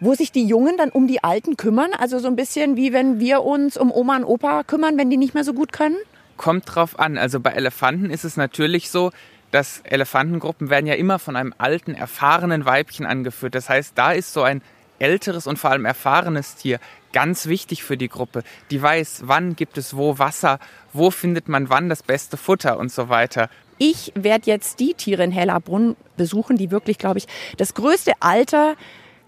wo 0.00 0.14
sich 0.14 0.32
die 0.32 0.44
Jungen 0.44 0.76
dann 0.76 0.90
um 0.90 1.06
die 1.06 1.22
Alten 1.22 1.56
kümmern? 1.56 1.92
Also 1.96 2.18
so 2.18 2.26
ein 2.26 2.34
bisschen 2.36 2.76
wie 2.76 2.92
wenn 2.92 3.20
wir 3.20 3.44
uns 3.44 3.76
um 3.76 3.92
Oma 3.92 4.16
und 4.16 4.24
Opa 4.24 4.64
kümmern, 4.64 4.98
wenn 4.98 5.10
die 5.10 5.16
nicht 5.16 5.34
mehr 5.34 5.44
so 5.44 5.54
gut 5.54 5.72
können? 5.72 5.96
Kommt 6.36 6.64
drauf 6.66 6.98
an. 6.98 7.16
Also 7.16 7.38
bei 7.38 7.50
Elefanten 7.50 8.10
ist 8.10 8.24
es 8.24 8.36
natürlich 8.36 8.90
so, 8.90 9.12
dass 9.52 9.80
Elefantengruppen 9.84 10.68
werden 10.68 10.86
ja 10.86 10.94
immer 10.94 11.20
von 11.20 11.36
einem 11.36 11.54
alten, 11.58 11.94
erfahrenen 11.94 12.64
Weibchen 12.64 13.06
angeführt. 13.06 13.54
Das 13.54 13.68
heißt, 13.68 13.92
da 13.94 14.10
ist 14.10 14.32
so 14.32 14.42
ein 14.42 14.60
älteres 14.98 15.46
und 15.46 15.58
vor 15.58 15.70
allem 15.70 15.84
erfahrenes 15.84 16.56
Tier 16.56 16.78
ganz 17.12 17.46
wichtig 17.46 17.82
für 17.82 17.96
die 17.96 18.08
Gruppe. 18.08 18.42
Die 18.70 18.82
weiß, 18.82 19.22
wann 19.26 19.56
gibt 19.56 19.78
es 19.78 19.96
wo 19.96 20.18
Wasser, 20.18 20.58
wo 20.92 21.10
findet 21.10 21.48
man 21.48 21.70
wann 21.70 21.88
das 21.88 22.02
beste 22.02 22.36
Futter 22.36 22.78
und 22.78 22.90
so 22.90 23.08
weiter. 23.08 23.48
Ich 23.78 24.12
werde 24.14 24.50
jetzt 24.50 24.80
die 24.80 24.94
Tiere 24.94 25.24
in 25.24 25.32
Hellerbrunn 25.32 25.96
besuchen, 26.16 26.56
die 26.56 26.70
wirklich, 26.70 26.98
glaube 26.98 27.18
ich, 27.18 27.26
das 27.56 27.74
größte 27.74 28.12
Alter 28.20 28.76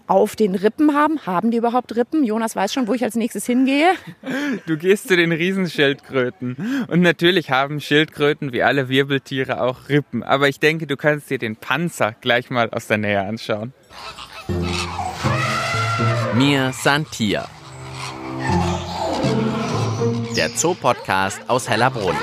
auf 0.07 0.35
den 0.35 0.55
Rippen 0.55 0.93
haben. 0.93 1.25
Haben 1.25 1.51
die 1.51 1.57
überhaupt 1.57 1.95
Rippen? 1.95 2.23
Jonas 2.23 2.55
weiß 2.55 2.73
schon, 2.73 2.87
wo 2.87 2.93
ich 2.93 3.03
als 3.03 3.15
nächstes 3.15 3.45
hingehe. 3.45 3.91
Du 4.65 4.77
gehst 4.77 5.09
zu 5.09 5.17
den 5.17 5.33
Riesenschildkröten. 5.33 6.85
Und 6.87 7.01
natürlich 7.01 7.51
haben 7.51 7.81
Schildkröten 7.81 8.53
wie 8.53 8.63
alle 8.63 8.89
Wirbeltiere 8.89 9.61
auch 9.61 9.89
Rippen. 9.89 10.23
Aber 10.23 10.47
ich 10.47 10.59
denke, 10.59 10.87
du 10.87 10.95
kannst 10.95 11.29
dir 11.29 11.37
den 11.37 11.57
Panzer 11.57 12.15
gleich 12.21 12.49
mal 12.49 12.69
aus 12.69 12.87
der 12.87 12.97
Nähe 12.97 13.21
anschauen. 13.21 13.73
Mir 16.37 16.71
Santia. 16.71 17.47
Der 20.35 20.53
Zoopodcast 20.55 21.49
aus 21.49 21.67
Hellerbrunn. 21.67 22.15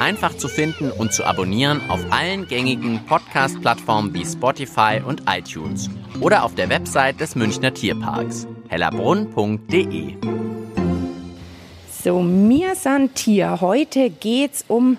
Einfach 0.00 0.36
zu 0.36 0.48
finden 0.48 0.90
und 0.90 1.12
zu 1.12 1.24
abonnieren 1.24 1.80
auf 1.88 2.00
allen 2.10 2.48
gängigen 2.48 3.06
Podcast-Plattformen 3.06 4.12
wie 4.12 4.26
Spotify 4.26 5.00
und 5.06 5.22
iTunes 5.28 5.88
oder 6.20 6.42
auf 6.42 6.56
der 6.56 6.68
Website 6.68 7.20
des 7.20 7.36
Münchner 7.36 7.72
Tierparks 7.72 8.48
hellerbrunn.de. 8.68 10.16
So, 12.02 12.20
mir 12.20 12.74
san 12.74 13.14
Tier. 13.14 13.60
Heute 13.60 14.10
geht's 14.10 14.64
um 14.66 14.96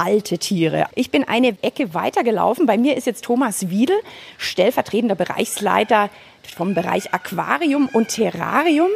alte 0.00 0.38
Tiere. 0.38 0.86
Ich 0.94 1.10
bin 1.10 1.24
eine 1.24 1.56
Ecke 1.62 1.92
weitergelaufen. 1.92 2.66
Bei 2.66 2.78
mir 2.78 2.96
ist 2.96 3.06
jetzt 3.06 3.24
Thomas 3.24 3.68
Wiedel, 3.68 3.96
stellvertretender 4.38 5.14
Bereichsleiter 5.14 6.08
vom 6.56 6.74
Bereich 6.74 7.12
Aquarium 7.12 7.88
und 7.92 8.08
Terrarium. 8.08 8.88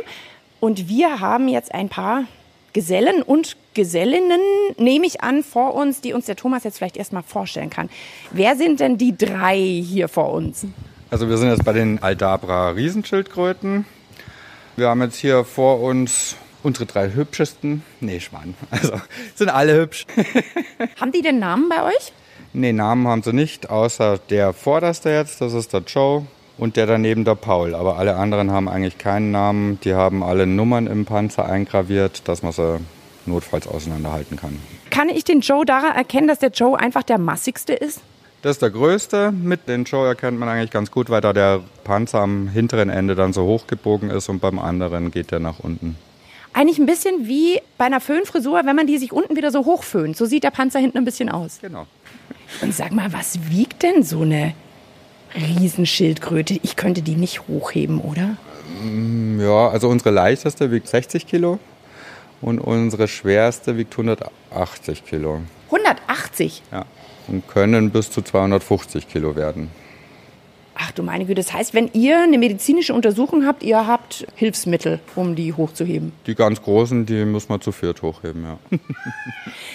Und 0.61 0.89
wir 0.89 1.21
haben 1.21 1.49
jetzt 1.49 1.75
ein 1.75 1.91
paar 1.91 2.25
Gesellen 2.73 3.23
und 3.23 3.57
Gesellinnen, 3.75 4.41
nehme 4.79 5.07
ich 5.07 5.21
an, 5.21 5.43
vor 5.43 5.75
uns, 5.75 6.01
die 6.01 6.13
uns 6.13 6.27
der 6.27 6.37
Thomas 6.37 6.65
jetzt 6.65 6.79
vielleicht 6.79 6.97
erstmal 6.97 7.23
vorstellen 7.23 7.71
kann. 7.71 7.91
Wer 8.31 8.57
sind 8.57 8.81
denn 8.81 8.97
die 8.97 9.17
drei 9.17 9.59
hier 9.59 10.09
vor 10.09 10.33
uns? 10.33 10.67
Also 11.11 11.29
wir 11.29 11.37
sind 11.37 11.51
jetzt 11.51 11.65
bei 11.65 11.73
den 11.73 12.03
Aldabra 12.03 12.71
Riesenschildkröten. 12.71 13.85
Wir 14.77 14.89
haben 14.89 15.03
jetzt 15.03 15.17
hier 15.17 15.45
vor 15.45 15.81
uns 15.81 16.37
unsere 16.65 16.87
drei 16.87 17.11
hübschesten. 17.11 17.83
Nee, 18.01 18.21
Schwan. 18.21 18.55
Also 18.71 19.01
sind 19.35 19.51
alle 19.51 19.81
hübsch. 19.81 20.07
haben 21.01 21.13
die 21.13 21.23
den 21.23 21.39
Namen 21.39 21.69
bei 21.69 21.85
euch? 21.85 22.13
Nee, 22.53 22.73
Namen 22.73 23.07
haben 23.09 23.23
sie 23.23 23.33
nicht, 23.33 23.71
außer 23.71 24.19
der 24.31 24.53
vorderste 24.53 25.11
jetzt, 25.11 25.41
das 25.41 25.53
ist 25.53 25.73
der 25.73 25.81
Joe. 25.81 26.27
Und 26.57 26.77
der 26.77 26.87
daneben 26.87 27.25
der 27.25 27.35
Paul. 27.35 27.75
Aber 27.75 27.99
alle 27.99 28.15
anderen 28.15 28.53
haben 28.53 28.69
eigentlich 28.69 28.97
keinen 28.97 29.33
Namen. 29.33 29.81
Die 29.83 29.95
haben 29.95 30.23
alle 30.23 30.47
Nummern 30.47 30.87
im 30.87 31.05
Panzer 31.05 31.47
eingraviert, 31.47 32.29
dass 32.29 32.45
man 32.45 32.53
sie 32.53 32.79
notfalls 33.27 33.67
auseinanderhalten 33.67 34.37
kann. 34.37 34.61
Kann 34.91 35.09
ich 35.09 35.25
den 35.25 35.41
Joe 35.41 35.65
daran 35.65 35.97
erkennen, 35.97 36.29
dass 36.29 36.39
der 36.39 36.51
Joe 36.51 36.79
einfach 36.79 37.03
der 37.03 37.19
massigste 37.19 37.73
ist? 37.73 38.03
Das 38.43 38.53
ist 38.53 38.63
der 38.63 38.71
größte. 38.71 39.33
Mit 39.33 39.69
den 39.69 39.83
Joe 39.83 40.07
erkennt 40.07 40.39
man 40.39 40.49
eigentlich 40.49 40.71
ganz 40.71 40.93
gut, 40.93 41.11
weil 41.11 41.21
da 41.21 41.33
der 41.33 41.61
Panzer 41.83 42.21
am 42.21 42.47
hinteren 42.47 42.91
Ende 42.91 43.17
dann 43.17 43.33
so 43.33 43.47
hochgebogen 43.47 44.11
ist 44.11 44.29
und 44.29 44.39
beim 44.39 44.59
anderen 44.59 45.11
geht 45.11 45.33
der 45.33 45.41
nach 45.41 45.59
unten. 45.59 45.97
Eigentlich 46.55 46.79
ein 46.79 46.87
bisschen 46.87 47.27
wie 47.27 47.61
bei 47.77 47.85
einer 47.87 48.01
Föhnfrisur, 48.01 48.65
wenn 48.65 48.77
man 48.77 48.87
die 48.87 48.99
sich 48.99 49.13
unten 49.13 49.37
wieder 49.37 49.51
so 49.51 49.65
hochföhnt. 49.65 50.17
So 50.17 50.25
sieht 50.25 50.45
der 50.45 50.53
Panzer 50.53 50.79
hinten 50.79 50.99
ein 50.99 51.05
bisschen 51.05 51.29
aus. 51.29 51.59
Genau. 51.61 51.87
Und 52.63 52.73
sag 52.73 52.93
mal, 52.93 53.13
was 53.13 53.51
wiegt 53.51 53.83
denn 53.83 54.05
so 54.05 54.23
eine 54.23 54.55
Riesenschildkröte? 55.35 56.61
Ich 56.63 56.77
könnte 56.77 57.03
die 57.03 57.17
nicht 57.17 57.49
hochheben, 57.49 58.01
oder? 58.01 58.37
Ja, 59.39 59.69
also 59.69 59.89
unsere 59.89 60.11
leichteste 60.11 60.71
wiegt 60.71 60.87
60 60.87 61.27
Kilo 61.27 61.59
und 62.41 62.61
unsere 62.61 63.09
schwerste 63.09 63.77
wiegt 63.77 63.93
180 63.93 65.05
Kilo. 65.05 65.41
180? 65.67 66.63
Ja, 66.71 66.85
und 67.27 67.49
können 67.49 67.91
bis 67.91 68.13
zu 68.13 68.23
250 68.23 69.09
Kilo 69.09 69.35
werden. 69.35 69.71
Ach 70.77 70.91
du 70.91 71.03
meine 71.03 71.25
Güte, 71.25 71.41
das 71.41 71.53
heißt, 71.53 71.73
wenn 71.73 71.91
ihr 71.93 72.21
eine 72.21 72.37
medizinische 72.37 72.95
Untersuchung 72.95 73.47
habt, 73.47 73.63
ihr 73.63 73.87
habt 73.87 74.27
Hilfsmittel, 74.35 74.99
um 75.15 75.37
die 75.37 75.53
hochzuheben? 75.53 76.13
Die 76.27 76.35
ganz 76.35 76.61
großen, 76.63 77.07
die 77.07 77.25
muss 77.25 77.49
man 77.49 77.61
zu 77.61 77.71
viert 77.71 78.03
hochheben, 78.03 78.43
ja. 78.45 78.59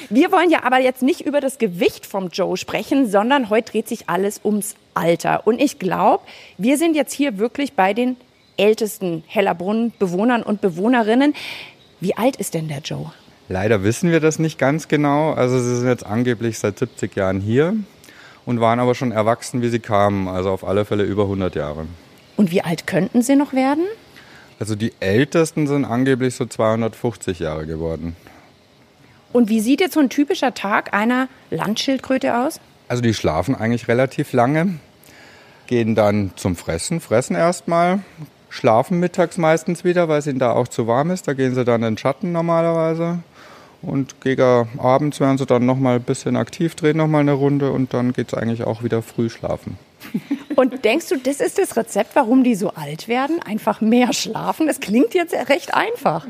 Wir 0.09 0.31
wollen 0.31 0.49
ja 0.49 0.63
aber 0.63 0.79
jetzt 0.79 1.01
nicht 1.01 1.21
über 1.21 1.39
das 1.39 1.57
Gewicht 1.57 2.05
vom 2.05 2.29
Joe 2.29 2.57
sprechen, 2.57 3.09
sondern 3.09 3.49
heute 3.49 3.71
dreht 3.71 3.87
sich 3.87 4.09
alles 4.09 4.41
ums 4.43 4.75
Alter. 4.93 5.47
Und 5.47 5.61
ich 5.61 5.79
glaube, 5.79 6.23
wir 6.57 6.77
sind 6.77 6.95
jetzt 6.95 7.13
hier 7.13 7.37
wirklich 7.37 7.73
bei 7.73 7.93
den 7.93 8.17
ältesten 8.57 9.23
Hellerbrunn-Bewohnern 9.27 10.43
und 10.43 10.61
Bewohnerinnen. 10.61 11.33
Wie 12.01 12.17
alt 12.17 12.35
ist 12.35 12.53
denn 12.55 12.67
der 12.67 12.79
Joe? 12.79 13.11
Leider 13.47 13.83
wissen 13.83 14.11
wir 14.11 14.19
das 14.19 14.37
nicht 14.37 14.59
ganz 14.59 14.87
genau. 14.87 15.31
Also 15.31 15.59
sie 15.59 15.77
sind 15.77 15.87
jetzt 15.87 16.05
angeblich 16.05 16.59
seit 16.59 16.77
70 16.77 17.15
Jahren 17.15 17.39
hier 17.39 17.75
und 18.49 18.59
waren 18.59 18.79
aber 18.79 18.95
schon 18.95 19.11
erwachsen, 19.11 19.61
wie 19.61 19.69
sie 19.69 19.77
kamen. 19.79 20.27
Also 20.27 20.49
auf 20.49 20.63
alle 20.63 20.83
Fälle 20.83 21.03
über 21.03 21.23
100 21.23 21.53
Jahre. 21.53 21.85
Und 22.35 22.49
wie 22.49 22.63
alt 22.63 22.87
könnten 22.87 23.21
sie 23.21 23.35
noch 23.35 23.53
werden? 23.53 23.85
Also 24.59 24.75
die 24.75 24.91
Ältesten 24.99 25.67
sind 25.67 25.85
angeblich 25.85 26.33
so 26.33 26.47
250 26.47 27.37
Jahre 27.37 27.67
geworden. 27.67 28.15
Und 29.33 29.49
wie 29.49 29.59
sieht 29.59 29.81
jetzt 29.81 29.93
so 29.93 29.99
ein 29.99 30.09
typischer 30.09 30.55
Tag 30.55 30.95
einer 30.95 31.27
Landschildkröte 31.51 32.39
aus? 32.39 32.59
Also 32.87 33.03
die 33.03 33.13
schlafen 33.13 33.53
eigentlich 33.53 33.87
relativ 33.87 34.33
lange, 34.33 34.79
gehen 35.67 35.93
dann 35.93 36.31
zum 36.35 36.55
Fressen, 36.55 37.01
fressen 37.01 37.35
erstmal, 37.35 37.99
schlafen 38.49 38.99
mittags 38.99 39.37
meistens 39.37 39.83
wieder, 39.83 40.09
weil 40.09 40.17
es 40.17 40.25
ihnen 40.25 40.39
da 40.39 40.53
auch 40.53 40.67
zu 40.67 40.87
warm 40.87 41.11
ist. 41.11 41.27
Da 41.27 41.33
gehen 41.33 41.53
sie 41.53 41.63
dann 41.63 41.83
in 41.83 41.93
den 41.93 41.97
Schatten 41.99 42.31
normalerweise. 42.31 43.19
Und 43.81 44.19
gegen 44.21 44.67
abends 44.77 45.19
werden 45.19 45.37
sie 45.37 45.45
dann 45.45 45.65
nochmal 45.65 45.95
ein 45.95 46.03
bisschen 46.03 46.35
aktiv, 46.35 46.75
drehen 46.75 46.97
nochmal 46.97 47.21
eine 47.21 47.33
Runde 47.33 47.71
und 47.71 47.93
dann 47.93 48.11
geht 48.11 48.27
es 48.27 48.33
eigentlich 48.33 48.63
auch 48.65 48.83
wieder 48.83 49.01
früh 49.01 49.29
schlafen. 49.29 49.77
Und 50.55 50.83
denkst 50.83 51.09
du, 51.09 51.17
das 51.17 51.39
ist 51.39 51.57
das 51.57 51.77
Rezept, 51.77 52.15
warum 52.15 52.43
die 52.43 52.55
so 52.55 52.71
alt 52.71 53.07
werden? 53.07 53.41
Einfach 53.41 53.79
mehr 53.79 54.11
schlafen? 54.13 54.67
Das 54.67 54.79
klingt 54.79 55.13
jetzt 55.13 55.33
recht 55.49 55.73
einfach. 55.73 56.25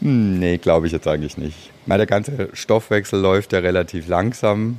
Nee, 0.00 0.58
glaube 0.58 0.86
ich 0.86 0.92
jetzt 0.92 1.06
eigentlich 1.06 1.36
nicht. 1.36 1.70
Weil 1.86 1.98
der 1.98 2.06
ganze 2.06 2.48
Stoffwechsel 2.52 3.20
läuft 3.20 3.52
ja 3.52 3.58
relativ 3.58 4.08
langsam. 4.08 4.78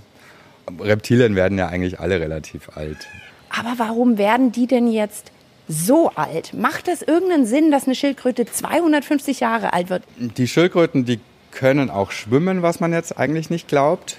Reptilien 0.79 1.35
werden 1.35 1.57
ja 1.57 1.67
eigentlich 1.67 1.99
alle 1.99 2.19
relativ 2.19 2.75
alt. 2.75 3.07
Aber 3.49 3.73
warum 3.77 4.17
werden 4.17 4.51
die 4.51 4.67
denn 4.67 4.91
jetzt 4.91 5.31
so 5.67 6.11
alt? 6.15 6.53
Macht 6.53 6.87
das 6.87 7.01
irgendeinen 7.01 7.45
Sinn, 7.45 7.71
dass 7.71 7.85
eine 7.85 7.95
Schildkröte 7.95 8.45
250 8.45 9.39
Jahre 9.39 9.73
alt 9.73 9.89
wird? 9.89 10.03
Die 10.17 10.47
Schildkröten, 10.47 11.05
die 11.05 11.19
können 11.55 11.89
auch 11.89 12.11
schwimmen, 12.11 12.61
was 12.61 12.79
man 12.79 12.93
jetzt 12.93 13.17
eigentlich 13.17 13.49
nicht 13.49 13.67
glaubt. 13.67 14.17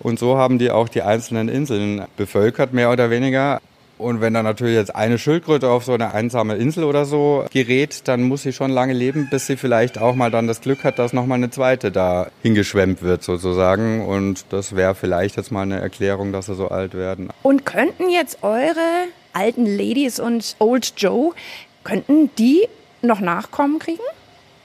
Und 0.00 0.18
so 0.18 0.36
haben 0.36 0.58
die 0.58 0.70
auch 0.70 0.88
die 0.88 1.02
einzelnen 1.02 1.48
Inseln 1.48 2.04
bevölkert, 2.16 2.72
mehr 2.74 2.90
oder 2.90 3.08
weniger. 3.08 3.60
Und 3.98 4.20
wenn 4.20 4.34
dann 4.34 4.44
natürlich 4.44 4.74
jetzt 4.74 4.94
eine 4.96 5.16
Schildkröte 5.16 5.70
auf 5.70 5.84
so 5.84 5.94
eine 5.94 6.12
einsame 6.12 6.56
Insel 6.56 6.82
oder 6.82 7.04
so 7.04 7.44
gerät, 7.52 8.08
dann 8.08 8.22
muss 8.22 8.42
sie 8.42 8.52
schon 8.52 8.72
lange 8.72 8.94
leben, 8.94 9.28
bis 9.30 9.46
sie 9.46 9.56
vielleicht 9.56 9.96
auch 9.96 10.16
mal 10.16 10.30
dann 10.30 10.48
das 10.48 10.60
Glück 10.60 10.82
hat, 10.82 10.98
dass 10.98 11.12
nochmal 11.12 11.38
eine 11.38 11.50
zweite 11.50 11.92
da 11.92 12.26
hingeschwemmt 12.42 13.02
wird 13.02 13.22
sozusagen. 13.22 14.04
Und 14.04 14.46
das 14.50 14.74
wäre 14.74 14.96
vielleicht 14.96 15.36
jetzt 15.36 15.52
mal 15.52 15.62
eine 15.62 15.80
Erklärung, 15.80 16.32
dass 16.32 16.46
sie 16.46 16.56
so 16.56 16.68
alt 16.68 16.94
werden. 16.94 17.30
Und 17.42 17.64
könnten 17.64 18.10
jetzt 18.10 18.42
eure 18.42 19.06
alten 19.32 19.66
Ladies 19.66 20.18
und 20.18 20.56
Old 20.58 20.94
Joe, 20.96 21.32
könnten 21.84 22.30
die 22.36 22.66
noch 23.02 23.20
Nachkommen 23.20 23.78
kriegen? 23.78 24.02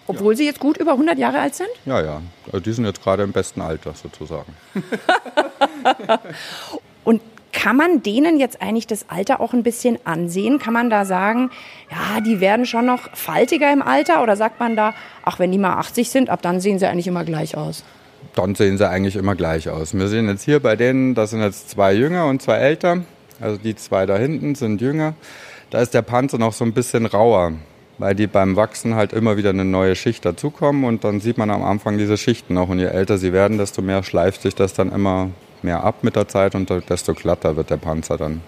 Obwohl 0.07 0.33
ja. 0.33 0.37
sie 0.37 0.45
jetzt 0.45 0.59
gut 0.59 0.77
über 0.77 0.93
100 0.93 1.17
Jahre 1.17 1.39
alt 1.39 1.55
sind? 1.55 1.69
Ja, 1.85 2.01
ja. 2.01 2.21
Also 2.47 2.59
die 2.59 2.71
sind 2.71 2.85
jetzt 2.85 3.03
gerade 3.03 3.23
im 3.23 3.31
besten 3.31 3.61
Alter 3.61 3.93
sozusagen. 3.93 4.53
Und 7.03 7.21
kann 7.53 7.75
man 7.75 8.03
denen 8.03 8.39
jetzt 8.39 8.61
eigentlich 8.61 8.87
das 8.87 9.09
Alter 9.09 9.41
auch 9.41 9.53
ein 9.53 9.63
bisschen 9.63 9.97
ansehen? 10.05 10.59
Kann 10.59 10.73
man 10.73 10.89
da 10.89 11.05
sagen, 11.05 11.49
ja, 11.89 12.21
die 12.21 12.39
werden 12.39 12.65
schon 12.65 12.85
noch 12.85 13.15
faltiger 13.15 13.71
im 13.71 13.81
Alter? 13.81 14.21
Oder 14.21 14.35
sagt 14.35 14.59
man 14.59 14.75
da, 14.75 14.93
ach, 15.23 15.39
wenn 15.39 15.51
die 15.51 15.57
mal 15.57 15.75
80 15.77 16.09
sind, 16.09 16.29
ab 16.29 16.41
dann 16.41 16.59
sehen 16.59 16.79
sie 16.79 16.87
eigentlich 16.87 17.07
immer 17.07 17.23
gleich 17.23 17.57
aus? 17.57 17.83
Dann 18.35 18.55
sehen 18.55 18.77
sie 18.77 18.87
eigentlich 18.87 19.15
immer 19.15 19.35
gleich 19.35 19.69
aus. 19.69 19.93
Wir 19.93 20.07
sehen 20.07 20.27
jetzt 20.27 20.43
hier 20.43 20.59
bei 20.59 20.75
denen, 20.75 21.15
das 21.15 21.31
sind 21.31 21.41
jetzt 21.41 21.69
zwei 21.69 21.93
jünger 21.93 22.27
und 22.27 22.41
zwei 22.41 22.57
älter. 22.57 23.01
Also 23.39 23.57
die 23.57 23.75
zwei 23.75 24.05
da 24.05 24.17
hinten 24.17 24.55
sind 24.55 24.81
jünger. 24.81 25.15
Da 25.69 25.81
ist 25.81 25.93
der 25.93 26.01
Panzer 26.01 26.37
noch 26.37 26.53
so 26.53 26.63
ein 26.63 26.73
bisschen 26.73 27.05
rauer. 27.05 27.53
Weil 27.97 28.15
die 28.15 28.27
beim 28.27 28.55
Wachsen 28.55 28.95
halt 28.95 29.13
immer 29.13 29.37
wieder 29.37 29.49
eine 29.49 29.65
neue 29.65 29.95
Schicht 29.95 30.25
dazukommen 30.25 30.83
und 30.83 31.03
dann 31.03 31.19
sieht 31.19 31.37
man 31.37 31.49
am 31.49 31.63
Anfang 31.63 31.97
diese 31.97 32.17
Schichten 32.17 32.53
noch 32.53 32.69
und 32.69 32.79
je 32.79 32.85
älter 32.85 33.17
sie 33.17 33.33
werden, 33.33 33.57
desto 33.57 33.81
mehr 33.81 34.03
schleift 34.03 34.41
sich 34.41 34.55
das 34.55 34.73
dann 34.73 34.91
immer 34.91 35.29
mehr 35.61 35.83
ab 35.83 36.03
mit 36.03 36.15
der 36.15 36.27
Zeit 36.27 36.55
und 36.55 36.69
desto 36.89 37.13
glatter 37.13 37.55
wird 37.55 37.69
der 37.69 37.77
Panzer 37.77 38.17
dann. 38.17 38.41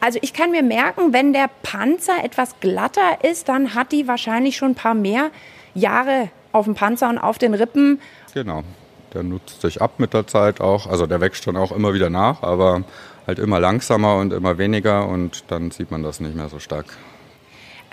Also 0.00 0.18
ich 0.20 0.32
kann 0.32 0.50
mir 0.50 0.62
merken, 0.62 1.12
wenn 1.12 1.32
der 1.32 1.48
Panzer 1.62 2.24
etwas 2.24 2.58
glatter 2.60 3.22
ist, 3.22 3.48
dann 3.48 3.74
hat 3.74 3.92
die 3.92 4.08
wahrscheinlich 4.08 4.56
schon 4.56 4.72
ein 4.72 4.74
paar 4.74 4.94
mehr 4.94 5.30
Jahre 5.74 6.28
auf 6.50 6.64
dem 6.64 6.74
Panzer 6.74 7.08
und 7.08 7.18
auf 7.18 7.38
den 7.38 7.54
Rippen. 7.54 8.00
Genau, 8.34 8.64
der 9.14 9.22
nutzt 9.22 9.60
sich 9.60 9.80
ab 9.80 9.92
mit 9.98 10.12
der 10.12 10.26
Zeit 10.26 10.60
auch. 10.60 10.86
Also 10.86 11.06
der 11.06 11.20
wächst 11.20 11.44
schon 11.44 11.56
auch 11.56 11.72
immer 11.72 11.94
wieder 11.94 12.10
nach, 12.10 12.42
aber 12.42 12.82
halt 13.26 13.38
immer 13.38 13.60
langsamer 13.60 14.16
und 14.16 14.32
immer 14.32 14.58
weniger 14.58 15.08
und 15.08 15.44
dann 15.48 15.70
sieht 15.70 15.90
man 15.90 16.02
das 16.02 16.20
nicht 16.20 16.34
mehr 16.34 16.48
so 16.48 16.58
stark. 16.58 16.86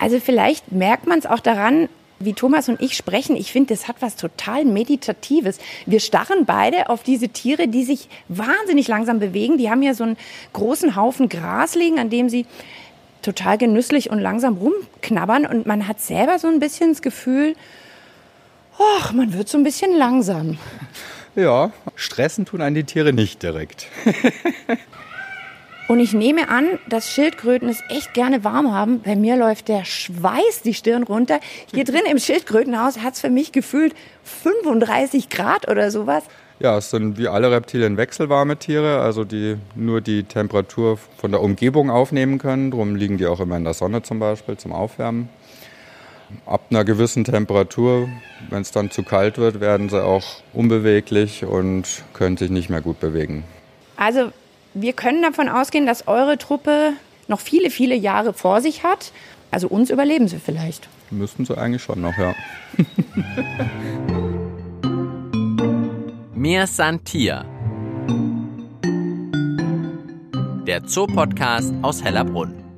Also 0.00 0.18
vielleicht 0.18 0.72
merkt 0.72 1.06
man 1.06 1.18
es 1.18 1.26
auch 1.26 1.40
daran, 1.40 1.90
wie 2.18 2.32
Thomas 2.32 2.68
und 2.68 2.80
ich 2.80 2.96
sprechen, 2.96 3.36
ich 3.36 3.52
finde, 3.52 3.74
das 3.74 3.86
hat 3.86 3.96
was 4.00 4.16
total 4.16 4.64
Meditatives. 4.64 5.58
Wir 5.86 6.00
starren 6.00 6.46
beide 6.46 6.88
auf 6.88 7.02
diese 7.02 7.28
Tiere, 7.28 7.68
die 7.68 7.84
sich 7.84 8.08
wahnsinnig 8.28 8.88
langsam 8.88 9.20
bewegen. 9.20 9.58
Die 9.58 9.70
haben 9.70 9.82
ja 9.82 9.94
so 9.94 10.04
einen 10.04 10.16
großen 10.54 10.96
Haufen 10.96 11.28
Gras 11.28 11.74
liegen, 11.74 11.98
an 11.98 12.10
dem 12.10 12.28
sie 12.28 12.46
total 13.22 13.58
genüsslich 13.58 14.10
und 14.10 14.18
langsam 14.18 14.56
rumknabbern. 14.56 15.46
Und 15.46 15.66
man 15.66 15.86
hat 15.86 16.00
selber 16.00 16.38
so 16.38 16.48
ein 16.48 16.60
bisschen 16.60 16.90
das 16.90 17.02
Gefühl, 17.02 17.54
ach, 18.78 19.12
man 19.12 19.34
wird 19.34 19.48
so 19.48 19.58
ein 19.58 19.64
bisschen 19.64 19.96
langsam. 19.96 20.58
Ja, 21.36 21.72
stressen 21.94 22.46
tun 22.46 22.62
einen 22.62 22.74
die 22.74 22.84
Tiere 22.84 23.12
nicht 23.12 23.42
direkt. 23.42 23.86
Und 25.90 25.98
ich 25.98 26.12
nehme 26.12 26.48
an, 26.48 26.78
dass 26.88 27.10
Schildkröten 27.10 27.68
es 27.68 27.82
echt 27.88 28.14
gerne 28.14 28.44
warm 28.44 28.72
haben. 28.72 29.00
Bei 29.00 29.16
mir 29.16 29.34
läuft 29.34 29.66
der 29.66 29.84
Schweiß 29.84 30.62
die 30.62 30.72
Stirn 30.72 31.02
runter. 31.02 31.40
Hier 31.74 31.82
drin 31.82 32.02
im 32.08 32.20
Schildkrötenhaus 32.20 33.00
hat 33.00 33.14
es 33.14 33.20
für 33.20 33.28
mich 33.28 33.50
gefühlt 33.50 33.96
35 34.22 35.30
Grad 35.30 35.68
oder 35.68 35.90
sowas. 35.90 36.22
Ja, 36.60 36.78
es 36.78 36.90
sind 36.90 37.18
wie 37.18 37.26
alle 37.26 37.50
Reptilien 37.50 37.96
wechselwarme 37.96 38.56
Tiere, 38.56 39.00
also 39.00 39.24
die 39.24 39.56
nur 39.74 40.00
die 40.00 40.22
Temperatur 40.22 40.96
von 41.16 41.32
der 41.32 41.40
Umgebung 41.40 41.90
aufnehmen 41.90 42.38
können. 42.38 42.70
Darum 42.70 42.94
liegen 42.94 43.18
die 43.18 43.26
auch 43.26 43.40
immer 43.40 43.56
in 43.56 43.64
der 43.64 43.74
Sonne 43.74 44.02
zum 44.02 44.20
Beispiel 44.20 44.56
zum 44.56 44.72
Aufwärmen. 44.72 45.28
Ab 46.46 46.66
einer 46.70 46.84
gewissen 46.84 47.24
Temperatur, 47.24 48.08
wenn 48.48 48.62
es 48.62 48.70
dann 48.70 48.92
zu 48.92 49.02
kalt 49.02 49.38
wird, 49.38 49.58
werden 49.58 49.88
sie 49.88 50.00
auch 50.00 50.36
unbeweglich 50.52 51.44
und 51.44 52.04
können 52.12 52.36
sich 52.36 52.50
nicht 52.50 52.70
mehr 52.70 52.80
gut 52.80 53.00
bewegen. 53.00 53.42
Also 53.96 54.30
wir 54.74 54.92
können 54.92 55.22
davon 55.22 55.48
ausgehen, 55.48 55.86
dass 55.86 56.06
eure 56.06 56.38
Truppe 56.38 56.92
noch 57.28 57.40
viele, 57.40 57.70
viele 57.70 57.94
Jahre 57.94 58.32
vor 58.32 58.60
sich 58.60 58.84
hat. 58.84 59.12
Also 59.50 59.68
uns 59.68 59.90
überleben 59.90 60.28
sie 60.28 60.38
vielleicht. 60.38 60.88
Müssten 61.10 61.44
sie 61.44 61.58
eigentlich 61.58 61.82
schon 61.82 62.00
noch, 62.00 62.16
ja. 62.16 62.34
Mir 66.34 66.66
Santier. 66.66 67.44
Der 70.66 70.86
Zoopodcast 70.86 71.74
aus 71.82 72.04
Hellerbrunn. 72.04 72.69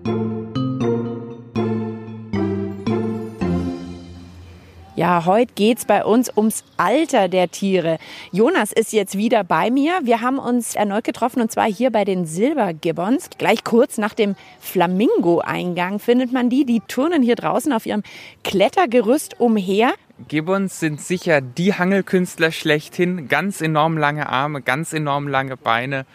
Ja, 5.03 5.25
heute 5.27 5.53
geht's 5.57 5.85
bei 5.85 6.05
uns 6.05 6.31
ums 6.37 6.63
Alter 6.77 7.27
der 7.27 7.51
Tiere. 7.51 7.99
Jonas 8.31 8.71
ist 8.71 8.93
jetzt 8.93 9.19
wieder 9.19 9.43
bei 9.43 9.69
mir. 9.69 9.99
Wir 10.05 10.21
haben 10.21 10.39
uns 10.39 10.77
erneut 10.77 11.03
getroffen 11.03 11.43
und 11.43 11.51
zwar 11.51 11.67
hier 11.67 11.91
bei 11.91 12.05
den 12.05 12.25
Silbergibbons. 12.25 13.31
Gleich 13.37 13.65
kurz 13.65 13.99
nach 13.99 14.15
dem 14.15 14.37
Flamingo-Eingang 14.61 15.99
findet 15.99 16.33
man 16.33 16.51
die. 16.51 16.65
Die 16.65 16.79
turnen 16.87 17.21
hier 17.21 17.35
draußen 17.35 17.73
auf 17.73 17.85
ihrem 17.85 18.05
Klettergerüst 18.45 19.41
umher. 19.41 19.93
Gibbons 20.29 20.79
sind 20.79 21.01
sicher 21.01 21.41
die 21.41 21.75
Hangelkünstler 21.75 22.53
schlechthin. 22.53 23.27
Ganz 23.27 23.61
enorm 23.61 23.99
lange 23.99 24.29
Arme, 24.29 24.63
ganz 24.63 24.93
enorm 24.93 25.27
lange 25.27 25.57
Beine 25.57 26.07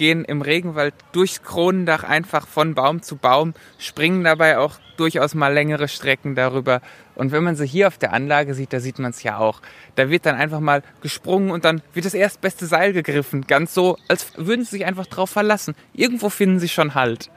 gehen 0.00 0.24
im 0.24 0.40
Regenwald 0.40 0.94
durchs 1.12 1.42
Kronendach 1.42 2.04
einfach 2.04 2.46
von 2.46 2.74
Baum 2.74 3.02
zu 3.02 3.16
Baum, 3.16 3.52
springen 3.76 4.24
dabei 4.24 4.56
auch 4.56 4.76
durchaus 4.96 5.34
mal 5.34 5.52
längere 5.52 5.88
Strecken 5.88 6.34
darüber. 6.34 6.80
Und 7.20 7.32
wenn 7.32 7.44
man 7.44 7.54
sie 7.54 7.66
hier 7.66 7.86
auf 7.86 7.98
der 7.98 8.14
Anlage 8.14 8.54
sieht, 8.54 8.72
da 8.72 8.80
sieht 8.80 8.98
man 8.98 9.10
es 9.10 9.22
ja 9.22 9.36
auch. 9.36 9.60
Da 9.94 10.08
wird 10.08 10.24
dann 10.24 10.36
einfach 10.36 10.60
mal 10.60 10.82
gesprungen 11.02 11.50
und 11.50 11.66
dann 11.66 11.82
wird 11.92 12.06
das 12.06 12.14
erstbeste 12.14 12.64
Seil 12.64 12.94
gegriffen. 12.94 13.46
Ganz 13.46 13.74
so, 13.74 13.98
als 14.08 14.32
würden 14.38 14.64
sie 14.64 14.70
sich 14.70 14.86
einfach 14.86 15.04
drauf 15.04 15.28
verlassen. 15.28 15.74
Irgendwo 15.92 16.30
finden 16.30 16.60
sie 16.60 16.70
schon 16.70 16.94
Halt. 16.94 17.30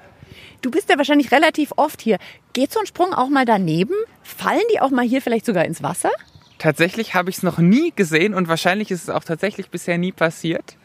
Du 0.62 0.72
bist 0.72 0.90
ja 0.90 0.96
wahrscheinlich 0.96 1.34
relativ 1.34 1.74
oft 1.76 2.02
hier. 2.02 2.18
Geht 2.54 2.72
so 2.72 2.80
ein 2.80 2.86
Sprung 2.86 3.14
auch 3.14 3.28
mal 3.28 3.44
daneben? 3.44 3.94
Fallen 4.22 4.64
die 4.74 4.80
auch 4.80 4.90
mal 4.90 5.04
hier 5.04 5.22
vielleicht 5.22 5.46
sogar 5.46 5.66
ins 5.66 5.84
Wasser? 5.84 6.12
Tatsächlich 6.60 7.14
habe 7.14 7.30
ich 7.30 7.36
es 7.36 7.44
noch 7.44 7.58
nie 7.58 7.92
gesehen 7.94 8.34
und 8.34 8.48
wahrscheinlich 8.48 8.90
ist 8.90 9.04
es 9.04 9.10
auch 9.10 9.26
tatsächlich 9.26 9.70
bisher 9.70 9.98
nie 9.98 10.14
passiert. 10.14 10.78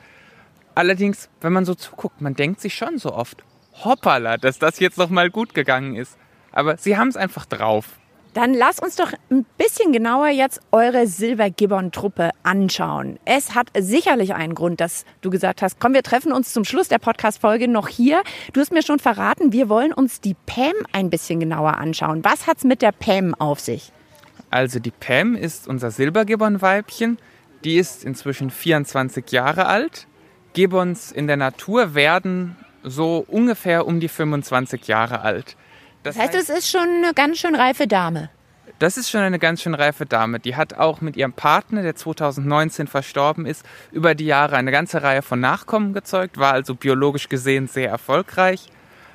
Allerdings, 0.75 1.29
wenn 1.41 1.53
man 1.53 1.65
so 1.65 1.77
zuguckt, 1.77 2.21
man 2.21 2.35
denkt 2.35 2.61
sich 2.61 2.75
schon 2.75 2.99
so 2.99 3.13
oft, 3.13 3.45
hoppala, 3.85 4.39
dass 4.39 4.59
das 4.59 4.81
jetzt 4.81 4.99
noch 4.99 5.09
mal 5.09 5.31
gut 5.31 5.55
gegangen 5.55 5.95
ist. 5.95 6.19
Aber 6.51 6.79
sie 6.79 6.97
haben 6.97 7.07
es 7.07 7.17
einfach 7.17 7.47
drauf. 7.47 7.91
Dann 8.35 8.55
lass 8.55 8.79
uns 8.79 8.97
doch 8.97 9.13
ein 9.31 9.45
bisschen 9.57 9.93
genauer 9.93 10.29
jetzt 10.29 10.61
eure 10.71 11.07
Silbergibbon-Truppe 11.07 12.31
anschauen. 12.43 13.19
Es 13.25 13.55
hat 13.55 13.69
sicherlich 13.79 14.35
einen 14.35 14.55
Grund, 14.55 14.81
dass 14.81 15.05
du 15.21 15.31
gesagt 15.31 15.63
hast, 15.63 15.81
komm, 15.81 15.95
wir 15.95 16.03
treffen 16.03 16.33
uns 16.33 16.53
zum 16.53 16.65
Schluss 16.65 16.89
der 16.89 16.99
Podcast-Folge 16.99 17.69
noch 17.69 17.89
hier. 17.89 18.23
Du 18.53 18.61
hast 18.61 18.73
mir 18.73 18.83
schon 18.83 18.99
verraten, 18.99 19.53
wir 19.53 19.69
wollen 19.69 19.93
uns 19.93 20.21
die 20.21 20.35
Pam 20.47 20.75
ein 20.93 21.11
bisschen 21.11 21.41
genauer 21.41 21.77
anschauen. 21.79 22.25
Was 22.25 22.47
hat's 22.47 22.65
mit 22.65 22.83
der 22.83 22.93
Pam 22.93 23.35
auf 23.35 23.61
sich? 23.61 23.93
Also 24.51 24.79
die 24.79 24.93
Pam 24.93 25.35
ist 25.35 25.69
unser 25.69 25.91
Silbergibbon-Weibchen. 25.91 27.19
Die 27.65 27.77
ist 27.77 28.05
inzwischen 28.05 28.51
24 28.51 29.31
Jahre 29.33 29.67
alt 29.67 30.07
Gibbons 30.59 31.13
in 31.13 31.29
der 31.29 31.37
Natur 31.37 31.95
werden 31.95 32.57
so 32.83 33.25
ungefähr 33.29 33.87
um 33.87 34.01
die 34.01 34.09
25 34.09 34.89
Jahre 34.89 35.21
alt. 35.21 35.57
Das, 36.09 36.17
das 36.17 36.25
heißt, 36.25 36.35
heißt, 36.35 36.51
es 36.51 36.59
ist 36.59 36.71
schon 36.71 36.89
eine 36.89 37.13
ganz 37.13 37.39
schön 37.39 37.55
reife 37.55 37.87
Dame. 37.87 38.31
Das 38.79 38.97
ist 38.97 39.11
schon 39.11 39.21
eine 39.21 39.39
ganz 39.39 39.61
schön 39.61 39.75
reife 39.75 40.07
Dame. 40.07 40.39
Die 40.39 40.57
hat 40.57 40.75
auch 40.75 41.01
mit 41.01 41.17
ihrem 41.17 41.33
Partner, 41.33 41.83
der 41.83 41.97
2019 41.97 42.87
verstorben 42.87 43.45
ist, 43.45 43.67
über 43.93 44.15
die 44.15 44.27
Jahre 44.27 44.57
eine 44.57 44.71
ganze 44.71 45.03
Reihe 45.03 45.21
von 45.21 45.41
Nachkommen 45.41 45.93
gezeugt, 45.93 46.39
war 46.39 46.53
also 46.53 46.75
biologisch 46.75 47.29
gesehen 47.29 47.67
sehr 47.67 47.91
erfolgreich. 47.91 48.69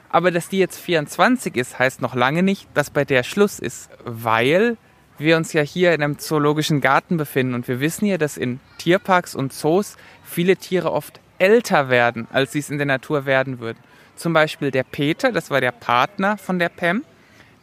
Aber 0.10 0.30
dass 0.30 0.50
die 0.50 0.60
jetzt 0.60 0.80
24 0.80 1.56
ist, 1.56 1.80
heißt 1.80 2.02
noch 2.02 2.14
lange 2.14 2.44
nicht, 2.44 2.68
dass 2.76 2.92
bei 2.92 3.06
der 3.06 3.24
Schluss 3.24 3.58
ist, 3.58 3.90
weil 4.04 4.78
wir 5.18 5.38
uns 5.38 5.54
ja 5.54 5.62
hier 5.62 5.94
in 5.94 6.04
einem 6.04 6.20
zoologischen 6.20 6.82
Garten 6.82 7.18
befinden 7.18 7.56
und 7.56 7.68
wir 7.68 7.80
wissen 7.80 8.06
ja, 8.06 8.18
dass 8.18 8.38
in 8.38 8.60
Tierparks 8.78 9.34
und 9.34 9.54
Zoos 9.54 9.96
viele 10.24 10.58
Tiere 10.58 10.92
oft 10.92 11.20
älter 11.40 11.90
werden, 11.90 12.28
als 12.32 12.52
sie 12.52 12.60
es 12.60 12.70
in 12.70 12.78
der 12.78 12.86
Natur 12.86 13.26
werden 13.26 13.60
würden. 13.60 13.80
Zum 14.16 14.34
Beispiel 14.34 14.72
der 14.72 14.84
Peter, 14.84 15.32
das 15.32 15.50
war 15.50 15.62
der 15.62 15.72
Partner 15.72 16.38
von 16.38 16.60
der 16.60 16.70
Pam, 16.70 17.04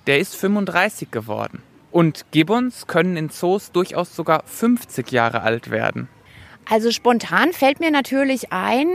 der 0.07 0.19
ist 0.19 0.37
35 0.37 1.11
geworden. 1.11 1.63
Und 1.91 2.27
Gibbons 2.31 2.87
können 2.87 3.17
in 3.17 3.31
Zoos 3.31 3.73
durchaus 3.73 4.15
sogar 4.15 4.43
50 4.47 5.11
Jahre 5.11 5.43
alt 5.43 5.71
werden. 5.71 6.09
Also 6.69 6.91
spontan 6.91 7.53
fällt 7.53 7.81
mir 7.81 7.91
natürlich 7.91 8.53
ein, 8.53 8.89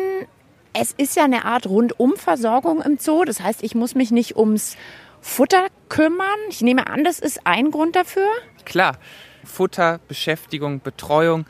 es 0.74 0.94
ist 0.94 1.15
ja 1.15 1.24
eine 1.24 1.46
Art 1.46 1.68
Rundumversorgung 1.68 2.82
im 2.82 2.98
Zoo. 2.98 3.26
Das 3.26 3.41
heißt, 3.41 3.63
ich 3.63 3.76
muss 3.76 3.96
mich 3.96 4.12
nicht 4.12 4.38
ums 4.38 4.78
Futter 5.22 5.68
kümmern. 5.89 6.39
Ich 6.50 6.62
nehme 6.62 6.88
an, 6.88 7.04
das 7.04 7.20
ist 7.20 7.41
ein 7.46 7.72
Grund 7.72 7.96
dafür. 7.96 8.28
Klar, 8.65 8.98
Futter, 9.44 10.00
Beschäftigung, 10.08 10.82
Betreuung, 10.82 11.46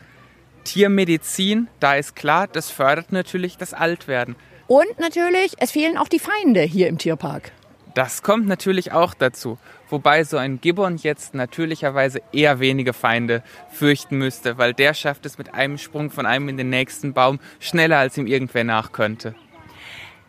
Tiermedizin, 0.64 1.68
da 1.80 1.96
ist 1.96 2.16
klar, 2.16 2.48
das 2.48 2.70
fördert 2.70 3.12
natürlich 3.12 3.58
das 3.58 3.74
Altwerden. 3.74 4.36
Und 4.68 5.00
natürlich, 5.00 5.54
es 5.60 5.72
fehlen 5.72 5.98
auch 5.98 6.08
die 6.08 6.20
Feinde 6.20 6.62
hier 6.62 6.88
im 6.88 6.98
Tierpark. 6.98 7.52
Das 7.94 8.24
kommt 8.24 8.48
natürlich 8.48 8.92
auch 8.92 9.14
dazu. 9.14 9.58
Wobei 9.90 10.24
so 10.24 10.38
ein 10.38 10.60
Gibbon 10.60 10.98
jetzt 10.98 11.34
natürlicherweise 11.34 12.20
eher 12.34 12.60
wenige 12.60 12.92
Feinde 12.92 13.44
fürchten 13.70 14.18
müsste, 14.18 14.58
weil 14.58 14.74
der 14.74 14.94
schafft 14.94 15.26
es 15.26 15.38
mit 15.38 15.54
einem 15.54 15.78
Sprung 15.78 16.10
von 16.10 16.26
einem 16.26 16.50
in 16.50 16.58
den 16.58 16.70
nächsten 16.70 17.14
Baum 17.14 17.40
schneller, 17.60 18.00
als 18.00 18.18
ihm 18.18 18.28
irgendwer 18.28 18.64
nach 18.64 18.92
könnte. 18.92 19.36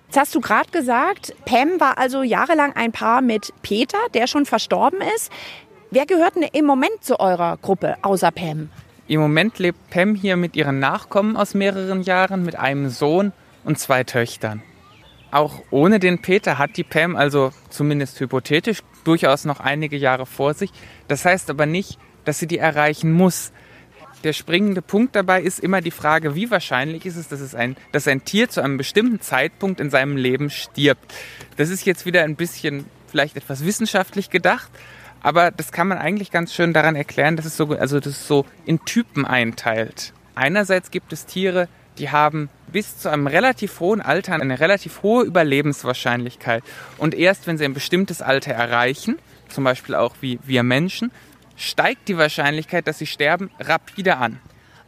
Jetzt 0.07 0.19
hast 0.19 0.35
du 0.35 0.41
gerade 0.41 0.71
gesagt, 0.71 1.35
Pam 1.47 1.81
war 1.81 1.99
also 1.99 2.23
jahrelang 2.23 2.73
ein 2.77 2.93
Paar 2.93 3.23
mit 3.23 3.53
Peter, 3.63 3.99
der 4.15 4.29
schon 4.29 4.47
verstorben 4.47 5.01
ist. 5.17 5.33
Wer 5.91 6.07
gehört 6.07 6.37
denn 6.37 6.45
im 6.53 6.67
Moment 6.67 7.03
zu 7.03 7.19
eurer 7.19 7.57
Gruppe 7.57 7.97
außer 8.03 8.31
Pam? 8.31 8.69
Im 9.09 9.21
Moment 9.21 9.59
lebt 9.59 9.91
Pam 9.91 10.15
hier 10.15 10.37
mit 10.37 10.55
ihren 10.55 10.79
Nachkommen 10.79 11.37
aus 11.37 11.55
mehreren 11.55 12.03
Jahren, 12.03 12.45
mit 12.45 12.57
einem 12.57 12.91
Sohn 12.91 13.33
und 13.67 13.79
zwei 13.79 14.05
Töchtern. 14.05 14.63
Auch 15.31 15.63
ohne 15.71 15.99
den 15.99 16.23
Peter 16.23 16.57
hat 16.57 16.77
die 16.77 16.85
Pam 16.85 17.17
also 17.17 17.53
zumindest 17.69 18.19
hypothetisch 18.21 18.79
durchaus 19.05 19.45
noch 19.45 19.61
einige 19.61 19.97
Jahre 19.97 20.25
vor 20.25 20.55
sich. 20.55 20.71
Das 21.09 21.25
heißt 21.25 21.51
aber 21.51 21.67
nicht, 21.67 21.99
dass 22.25 22.39
sie 22.39 22.47
die 22.47 22.59
erreichen 22.59 23.13
muss. 23.13 23.53
Der 24.25 24.33
springende 24.33 24.83
Punkt 24.83 25.15
dabei 25.15 25.43
ist 25.43 25.61
immer 25.61 25.81
die 25.81 25.91
Frage, 25.91 26.35
wie 26.35 26.51
wahrscheinlich 26.51 27.05
ist 27.05 27.17
es, 27.17 27.29
dass, 27.29 27.41
es 27.41 27.55
ein, 27.55 27.77
dass 27.93 28.09
ein 28.09 28.25
Tier 28.25 28.49
zu 28.49 28.63
einem 28.63 28.79
bestimmten 28.79 29.21
Zeitpunkt 29.21 29.81
in 29.81 29.91
seinem 29.91 30.17
Leben 30.17 30.49
stirbt. 30.49 31.13
Das 31.57 31.69
ist 31.69 31.85
jetzt 31.85 32.07
wieder 32.07 32.23
ein 32.23 32.37
bisschen 32.37 32.87
vielleicht 33.09 33.37
etwas 33.37 33.65
wissenschaftlich 33.65 34.31
gedacht, 34.31 34.71
Aber 35.23 35.51
das 35.51 35.73
kann 35.73 35.89
man 35.89 35.99
eigentlich 35.99 36.31
ganz 36.31 36.55
schön 36.55 36.73
daran 36.73 36.95
erklären, 36.95 37.37
dass 37.37 37.47
es 37.47 37.57
so, 37.57 37.71
also 37.71 37.99
das 37.99 38.13
es 38.13 38.29
so 38.29 38.47
in 38.65 38.85
Typen 38.85 39.25
einteilt. 39.25 40.13
Einerseits 40.37 40.93
gibt 40.93 41.13
es 41.13 41.27
Tiere, 41.27 41.69
die 41.99 42.11
haben 42.11 42.49
bis 42.73 42.99
zu 42.99 43.11
einem 43.11 43.27
relativ 43.27 43.81
hohen 43.81 44.01
Alter 44.01 44.35
eine 44.35 44.61
relativ 44.61 45.03
hohe 45.03 45.25
Überlebenswahrscheinlichkeit. 45.25 46.63
Und 46.99 47.15
erst 47.15 47.47
wenn 47.47 47.59
sie 47.59 47.65
ein 47.65 47.75
bestimmtes 47.75 48.23
Alter 48.23 48.53
erreichen, 48.53 49.19
zum 49.49 49.65
Beispiel 49.65 49.95
auch 49.95 50.17
wie 50.21 50.39
wir 50.45 50.63
Menschen, 50.63 51.11
steigt 51.57 52.09
die 52.09 52.19
Wahrscheinlichkeit, 52.19 52.87
dass 52.87 52.99
sie 52.99 53.07
sterben, 53.07 53.51
rapide 53.59 54.19
an. 54.19 54.39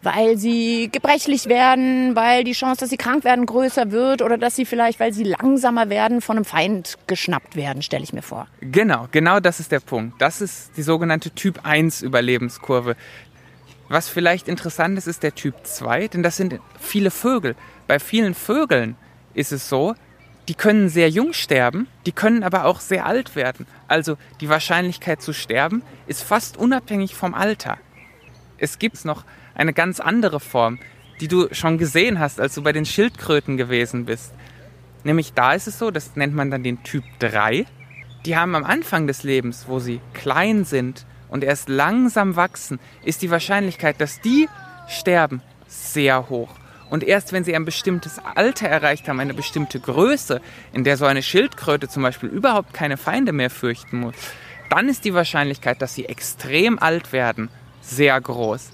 Weil 0.01 0.37
sie 0.37 0.91
gebrechlich 0.93 1.47
werden, 1.47 2.15
weil 2.15 2.45
die 2.45 2.53
Chance, 2.53 2.81
dass 2.81 2.91
sie 2.91 2.97
krank 2.97 3.25
werden, 3.25 3.47
größer 3.47 3.91
wird 3.91 4.23
oder 4.23 4.39
dass 4.39 4.55
sie 4.55 4.65
vielleicht, 4.65 5.01
weil 5.01 5.13
sie 5.13 5.25
langsamer 5.25 5.91
werden, 5.91 6.21
von 6.21 6.37
einem 6.37 6.45
Feind 6.45 6.95
geschnappt 7.09 7.57
werden, 7.57 7.83
stelle 7.83 8.05
ich 8.05 8.13
mir 8.13 8.23
vor. 8.23 8.47
Genau, 8.61 9.09
genau 9.11 9.41
das 9.41 9.59
ist 9.59 9.73
der 9.73 9.81
Punkt. 9.81 10.23
Das 10.23 10.41
ist 10.41 10.77
die 10.77 10.83
sogenannte 10.83 11.31
Typ 11.31 11.65
1 11.65 12.03
Überlebenskurve. 12.03 12.95
Was 13.89 14.09
vielleicht 14.09 14.49
interessant 14.49 14.99
ist, 14.99 15.07
ist 15.07 15.23
der 15.23 15.35
Typ 15.35 15.55
2, 15.65 16.09
denn 16.09 16.23
das 16.23 16.37
sind 16.37 16.61
viele 16.79 17.11
Vögel. 17.11 17.57
Bei 17.87 17.99
vielen 17.99 18.35
Vögeln 18.35 18.97
ist 19.33 19.53
es 19.53 19.69
so, 19.69 19.95
die 20.49 20.55
können 20.55 20.89
sehr 20.89 21.09
jung 21.09 21.33
sterben, 21.33 21.89
die 22.07 22.13
können 22.13 22.43
aber 22.43 22.65
auch 22.65 22.81
sehr 22.81 23.07
alt 23.07 23.37
werden. 23.37 23.67
Also 23.87 24.17
die 24.41 24.49
Wahrscheinlichkeit 24.49 25.23
zu 25.23 25.33
sterben 25.33 25.83
ist 26.07 26.23
fast 26.23 26.57
unabhängig 26.57 27.15
vom 27.15 27.35
Alter. 27.35 27.79
Es 28.59 28.79
gibt 28.79 29.05
noch 29.05 29.25
eine 29.55 29.73
ganz 29.73 30.01
andere 30.01 30.41
Form, 30.41 30.79
die 31.21 31.29
du 31.29 31.49
schon 31.53 31.79
gesehen 31.79 32.19
hast, 32.19 32.41
als 32.41 32.55
du 32.55 32.63
bei 32.63 32.73
den 32.73 32.87
Schildkröten 32.87 33.57
gewesen 33.57 34.05
bist. 34.05 34.33
Nämlich 35.05 35.33
da 35.33 35.53
ist 35.53 35.67
es 35.67 35.79
so, 35.79 35.91
das 35.91 36.17
nennt 36.17 36.35
man 36.35 36.51
dann 36.51 36.63
den 36.63 36.83
Typ 36.83 37.05
3. 37.21 37.67
Die 38.25 38.37
haben 38.37 38.55
am 38.55 38.65
Anfang 38.65 39.07
des 39.07 39.23
Lebens, 39.23 39.67
wo 39.69 39.79
sie 39.79 40.01
klein 40.13 40.65
sind 40.65 41.07
und 41.29 41.45
erst 41.45 41.69
langsam 41.69 42.37
wachsen, 42.37 42.81
ist 43.05 43.23
die 43.23 43.31
Wahrscheinlichkeit, 43.31 44.01
dass 44.01 44.21
die 44.21 44.49
sterben, 44.89 45.43
sehr 45.67 46.29
hoch. 46.29 46.51
Und 46.91 47.05
erst 47.05 47.33
wenn 47.33 47.45
sie 47.45 47.55
ein 47.55 47.65
bestimmtes 47.65 48.19
Alter 48.35 48.69
erreicht 48.69 49.09
haben, 49.09 49.21
eine 49.21 49.35
bestimmte 49.35 49.79
Größe, 49.79 50.41
in 50.73 50.85
der 50.85 50.97
so 50.97 51.05
eine 51.05 51.23
Schildkröte 51.23 51.89
zum 51.89 52.03
Beispiel 52.03 52.31
überhaupt 52.31 52.73
keine 52.73 52.97
Feinde 52.97 53.33
mehr 53.33 53.51
fürchten 53.51 54.01
muss, 54.01 54.15
dann 54.71 54.89
ist 54.89 55.05
die 55.05 55.15
Wahrscheinlichkeit, 55.15 55.83
dass 55.83 55.95
sie 55.95 56.07
extrem 56.07 56.79
alt 56.79 57.13
werden, 57.13 57.51
sehr 57.81 58.19
groß. 58.21 58.71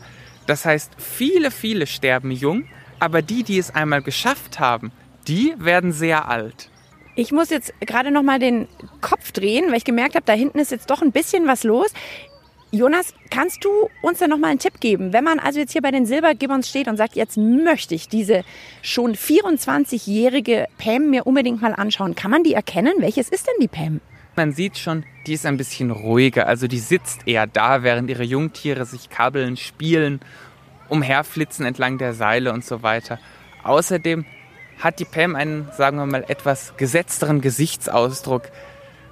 Das 0.46 0.64
heißt, 0.64 0.92
viele, 0.98 1.50
viele 1.50 1.86
sterben 1.86 2.30
jung, 2.30 2.66
aber 3.00 3.22
die, 3.22 3.42
die 3.42 3.58
es 3.58 3.74
einmal 3.74 4.02
geschafft 4.02 4.60
haben, 4.60 4.92
die 5.26 5.54
werden 5.58 5.92
sehr 5.92 6.28
alt. 6.28 6.70
Ich 7.16 7.32
muss 7.32 7.50
jetzt 7.50 7.72
gerade 7.80 8.10
noch 8.10 8.22
mal 8.22 8.38
den 8.38 8.68
Kopf 9.00 9.32
drehen, 9.32 9.68
weil 9.68 9.76
ich 9.76 9.84
gemerkt 9.84 10.16
habe, 10.16 10.26
da 10.26 10.32
hinten 10.32 10.58
ist 10.58 10.72
jetzt 10.72 10.90
doch 10.90 11.00
ein 11.00 11.12
bisschen 11.12 11.46
was 11.46 11.62
los. 11.62 11.92
Jonas, 12.74 13.14
kannst 13.30 13.64
du 13.64 13.70
uns 14.02 14.18
da 14.18 14.26
noch 14.26 14.36
mal 14.36 14.48
einen 14.48 14.58
Tipp 14.58 14.80
geben? 14.80 15.12
Wenn 15.12 15.22
man 15.22 15.38
also 15.38 15.60
jetzt 15.60 15.70
hier 15.70 15.80
bei 15.80 15.92
den 15.92 16.06
Silbergibbons 16.06 16.68
steht 16.68 16.88
und 16.88 16.96
sagt, 16.96 17.14
jetzt 17.14 17.36
möchte 17.36 17.94
ich 17.94 18.08
diese 18.08 18.42
schon 18.82 19.14
24-jährige 19.14 20.66
Pam 20.76 21.08
mir 21.08 21.24
unbedingt 21.24 21.62
mal 21.62 21.72
anschauen, 21.72 22.16
kann 22.16 22.32
man 22.32 22.42
die 22.42 22.52
erkennen? 22.52 22.94
Welches 22.98 23.28
ist 23.28 23.46
denn 23.46 23.54
die 23.60 23.68
Pam? 23.68 24.00
Man 24.34 24.52
sieht 24.52 24.76
schon, 24.76 25.04
die 25.28 25.34
ist 25.34 25.46
ein 25.46 25.56
bisschen 25.56 25.92
ruhiger. 25.92 26.48
Also 26.48 26.66
die 26.66 26.80
sitzt 26.80 27.28
eher 27.28 27.46
da, 27.46 27.84
während 27.84 28.10
ihre 28.10 28.24
Jungtiere 28.24 28.86
sich 28.86 29.08
kabbeln, 29.08 29.56
spielen, 29.56 30.18
umherflitzen 30.88 31.64
entlang 31.64 31.98
der 31.98 32.12
Seile 32.12 32.52
und 32.52 32.64
so 32.64 32.82
weiter. 32.82 33.20
Außerdem 33.62 34.24
hat 34.80 34.98
die 34.98 35.04
Pam 35.04 35.36
einen, 35.36 35.68
sagen 35.76 35.98
wir 35.98 36.06
mal, 36.06 36.24
etwas 36.26 36.76
gesetzteren 36.76 37.40
Gesichtsausdruck 37.40 38.50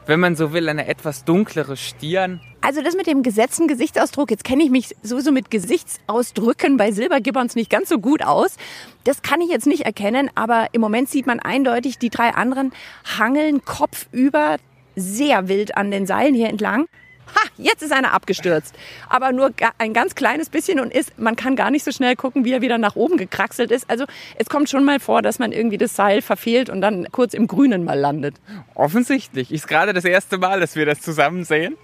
wenn 0.06 0.20
man 0.20 0.36
so 0.36 0.52
will, 0.52 0.68
eine 0.68 0.86
etwas 0.86 1.24
dunklere 1.24 1.76
Stirn. 1.76 2.40
Also 2.60 2.82
das 2.82 2.94
mit 2.94 3.06
dem 3.06 3.22
gesetzten 3.22 3.68
Gesichtsausdruck, 3.68 4.30
jetzt 4.30 4.44
kenne 4.44 4.62
ich 4.62 4.70
mich 4.70 4.94
sowieso 5.02 5.32
mit 5.32 5.50
Gesichtsausdrücken 5.50 6.76
bei 6.76 6.92
Silbergibbons 6.92 7.54
nicht 7.54 7.70
ganz 7.70 7.88
so 7.88 7.98
gut 7.98 8.22
aus. 8.22 8.56
Das 9.04 9.22
kann 9.22 9.40
ich 9.40 9.50
jetzt 9.50 9.66
nicht 9.66 9.82
erkennen, 9.82 10.30
aber 10.34 10.68
im 10.72 10.80
Moment 10.80 11.08
sieht 11.08 11.26
man 11.26 11.40
eindeutig, 11.40 11.98
die 11.98 12.10
drei 12.10 12.30
anderen 12.30 12.72
hangeln 13.18 13.64
kopfüber 13.64 14.58
sehr 14.94 15.48
wild 15.48 15.76
an 15.76 15.90
den 15.90 16.06
Seilen 16.06 16.34
hier 16.34 16.48
entlang. 16.48 16.86
Ha, 17.34 17.48
jetzt 17.56 17.82
ist 17.82 17.92
einer 17.92 18.12
abgestürzt. 18.12 18.74
Aber 19.08 19.32
nur 19.32 19.50
ein 19.78 19.92
ganz 19.92 20.14
kleines 20.14 20.48
bisschen 20.48 20.80
und 20.80 20.92
ist, 20.92 21.18
man 21.18 21.36
kann 21.36 21.56
gar 21.56 21.70
nicht 21.70 21.84
so 21.84 21.92
schnell 21.92 22.16
gucken, 22.16 22.44
wie 22.44 22.52
er 22.52 22.60
wieder 22.60 22.78
nach 22.78 22.96
oben 22.96 23.16
gekraxelt 23.16 23.70
ist. 23.70 23.88
Also 23.90 24.04
es 24.36 24.48
kommt 24.48 24.68
schon 24.68 24.84
mal 24.84 25.00
vor, 25.00 25.22
dass 25.22 25.38
man 25.38 25.52
irgendwie 25.52 25.78
das 25.78 25.96
Seil 25.96 26.22
verfehlt 26.22 26.68
und 26.70 26.80
dann 26.80 27.06
kurz 27.10 27.34
im 27.34 27.46
Grünen 27.46 27.84
mal 27.84 27.98
landet. 27.98 28.36
Offensichtlich. 28.74 29.52
Ist 29.52 29.68
gerade 29.68 29.92
das 29.92 30.04
erste 30.04 30.38
Mal, 30.38 30.60
dass 30.60 30.76
wir 30.76 30.86
das 30.86 31.00
zusammen 31.00 31.44
sehen. 31.44 31.76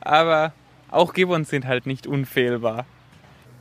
Aber 0.00 0.52
auch 0.90 1.12
Gibbons 1.14 1.50
sind 1.50 1.66
halt 1.66 1.86
nicht 1.86 2.06
unfehlbar. 2.06 2.86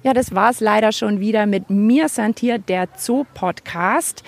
Ja, 0.02 0.14
das 0.14 0.34
war 0.34 0.52
es 0.52 0.62
leider 0.62 0.94
schon 0.94 1.20
wieder 1.20 1.46
mit 1.46 1.70
mir, 1.70 2.08
Santir, 2.08 2.58
der 2.58 2.88
Zoo-Podcast. 2.96 4.24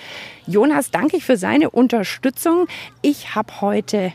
Jonas, 0.46 0.90
danke 0.90 1.16
ich 1.16 1.24
für 1.24 1.38
seine 1.38 1.70
Unterstützung. 1.70 2.66
Ich 3.00 3.34
habe 3.34 3.62
heute 3.62 4.12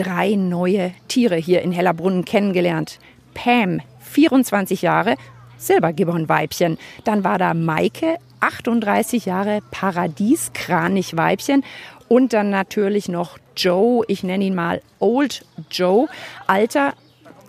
drei 0.00 0.34
neue 0.34 0.92
Tiere 1.08 1.36
hier 1.36 1.60
in 1.60 1.72
Hellerbrunn 1.72 2.24
kennengelernt. 2.24 2.98
Pam, 3.34 3.80
24 4.00 4.80
Jahre, 4.80 5.16
Silbergibbon-Weibchen. 5.58 6.78
Dann 7.04 7.22
war 7.22 7.36
da 7.38 7.52
Maike, 7.52 8.16
38 8.40 9.26
Jahre, 9.26 9.60
Paradieskranichweibchen. 9.70 11.64
Und 12.08 12.32
dann 12.32 12.48
natürlich 12.48 13.08
noch 13.08 13.38
Joe, 13.56 14.04
ich 14.08 14.22
nenne 14.22 14.44
ihn 14.44 14.54
mal 14.54 14.80
Old 14.98 15.44
Joe, 15.70 16.08
Alter 16.46 16.94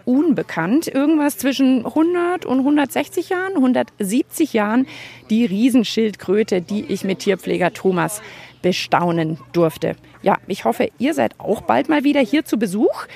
unbekannt, 0.04 0.88
irgendwas 0.88 1.38
zwischen 1.38 1.86
100 1.86 2.46
und 2.46 2.60
160 2.60 3.30
Jahren, 3.30 3.54
170 3.56 4.52
Jahren, 4.52 4.88
die 5.30 5.46
Riesenschildkröte, 5.46 6.62
die 6.62 6.86
ich 6.86 7.04
mit 7.04 7.20
Tierpfleger 7.20 7.72
Thomas 7.72 8.22
bestaunen 8.62 9.40
durfte. 9.54 9.96
Ja, 10.22 10.38
ich 10.48 10.66
hoffe, 10.66 10.90
ihr 10.98 11.14
seid 11.14 11.40
auch 11.40 11.62
bald 11.62 11.90
mal 11.90 12.04
wieder 12.04 12.22
hier 12.22 12.46
zu 12.46 12.58
Besuch. 12.58 13.08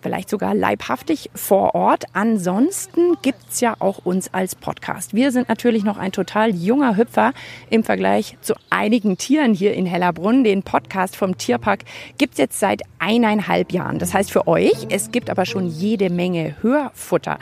Vielleicht 0.00 0.30
sogar 0.30 0.54
leibhaftig 0.54 1.28
vor 1.34 1.74
Ort. 1.74 2.04
Ansonsten 2.12 3.16
gibt 3.20 3.50
es 3.50 3.60
ja 3.60 3.74
auch 3.80 3.98
uns 4.04 4.32
als 4.32 4.54
Podcast. 4.54 5.12
Wir 5.12 5.32
sind 5.32 5.48
natürlich 5.48 5.82
noch 5.82 5.98
ein 5.98 6.12
total 6.12 6.54
junger 6.54 6.96
Hüpfer 6.96 7.32
im 7.68 7.82
Vergleich 7.82 8.36
zu 8.40 8.54
einigen 8.70 9.18
Tieren 9.18 9.54
hier 9.54 9.74
in 9.74 9.86
Hellerbrunn. 9.86 10.44
Den 10.44 10.62
Podcast 10.62 11.16
vom 11.16 11.36
Tierpark 11.36 11.80
gibt 12.16 12.34
es 12.34 12.38
jetzt 12.38 12.60
seit 12.60 12.82
eineinhalb 13.00 13.72
Jahren. 13.72 13.98
Das 13.98 14.14
heißt 14.14 14.30
für 14.30 14.46
euch, 14.46 14.86
es 14.88 15.10
gibt 15.10 15.30
aber 15.30 15.46
schon 15.46 15.66
jede 15.66 16.10
Menge 16.10 16.54
Hörfutter. 16.62 17.38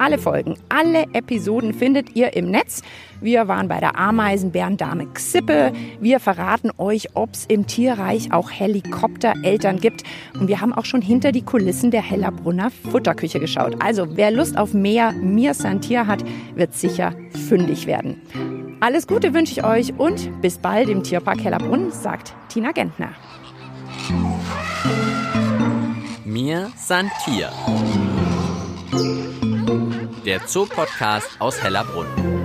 Alle 0.00 0.16
Folgen, 0.16 0.54
alle 0.70 1.04
Episoden 1.12 1.74
findet 1.74 2.16
ihr 2.16 2.34
im 2.34 2.50
Netz. 2.50 2.80
Wir 3.20 3.48
waren 3.48 3.68
bei 3.68 3.80
der 3.80 3.98
Ameisenbärendame 3.98 5.06
Xippe. 5.08 5.74
Wir 6.00 6.20
verraten 6.20 6.70
euch, 6.78 7.08
ob 7.12 7.34
es 7.34 7.44
im 7.44 7.66
Tierreich 7.66 8.32
auch 8.32 8.50
Helikoptereltern 8.50 9.78
gibt. 9.78 10.04
Und 10.32 10.48
wir 10.48 10.62
haben 10.62 10.72
auch 10.72 10.86
schon 10.86 11.02
hinter 11.02 11.32
die 11.32 11.42
Kulissen 11.42 11.90
der 11.90 12.00
Hellerbrunner 12.00 12.70
Futterküche 12.70 13.40
geschaut. 13.40 13.76
Also 13.80 14.16
wer 14.16 14.30
Lust 14.30 14.56
auf 14.56 14.72
mehr 14.72 15.12
Mir 15.12 15.52
Santier 15.52 16.06
hat, 16.06 16.24
wird 16.54 16.72
sicher 16.72 17.12
fündig 17.50 17.86
werden. 17.86 18.22
Alles 18.80 19.06
Gute 19.06 19.34
wünsche 19.34 19.52
ich 19.52 19.64
euch 19.64 19.92
und 19.98 20.40
bis 20.40 20.56
bald 20.56 20.88
im 20.88 21.02
Tierpark 21.02 21.44
Hellerbrunn, 21.44 21.90
sagt 21.90 22.32
Tina 22.48 22.72
Gentner. 22.72 23.10
Mir 26.24 26.72
Santier 26.78 27.50
der 30.30 30.46
Zoopodcast 30.46 31.40
aus 31.40 31.60
Hellerbrunn. 31.60 32.39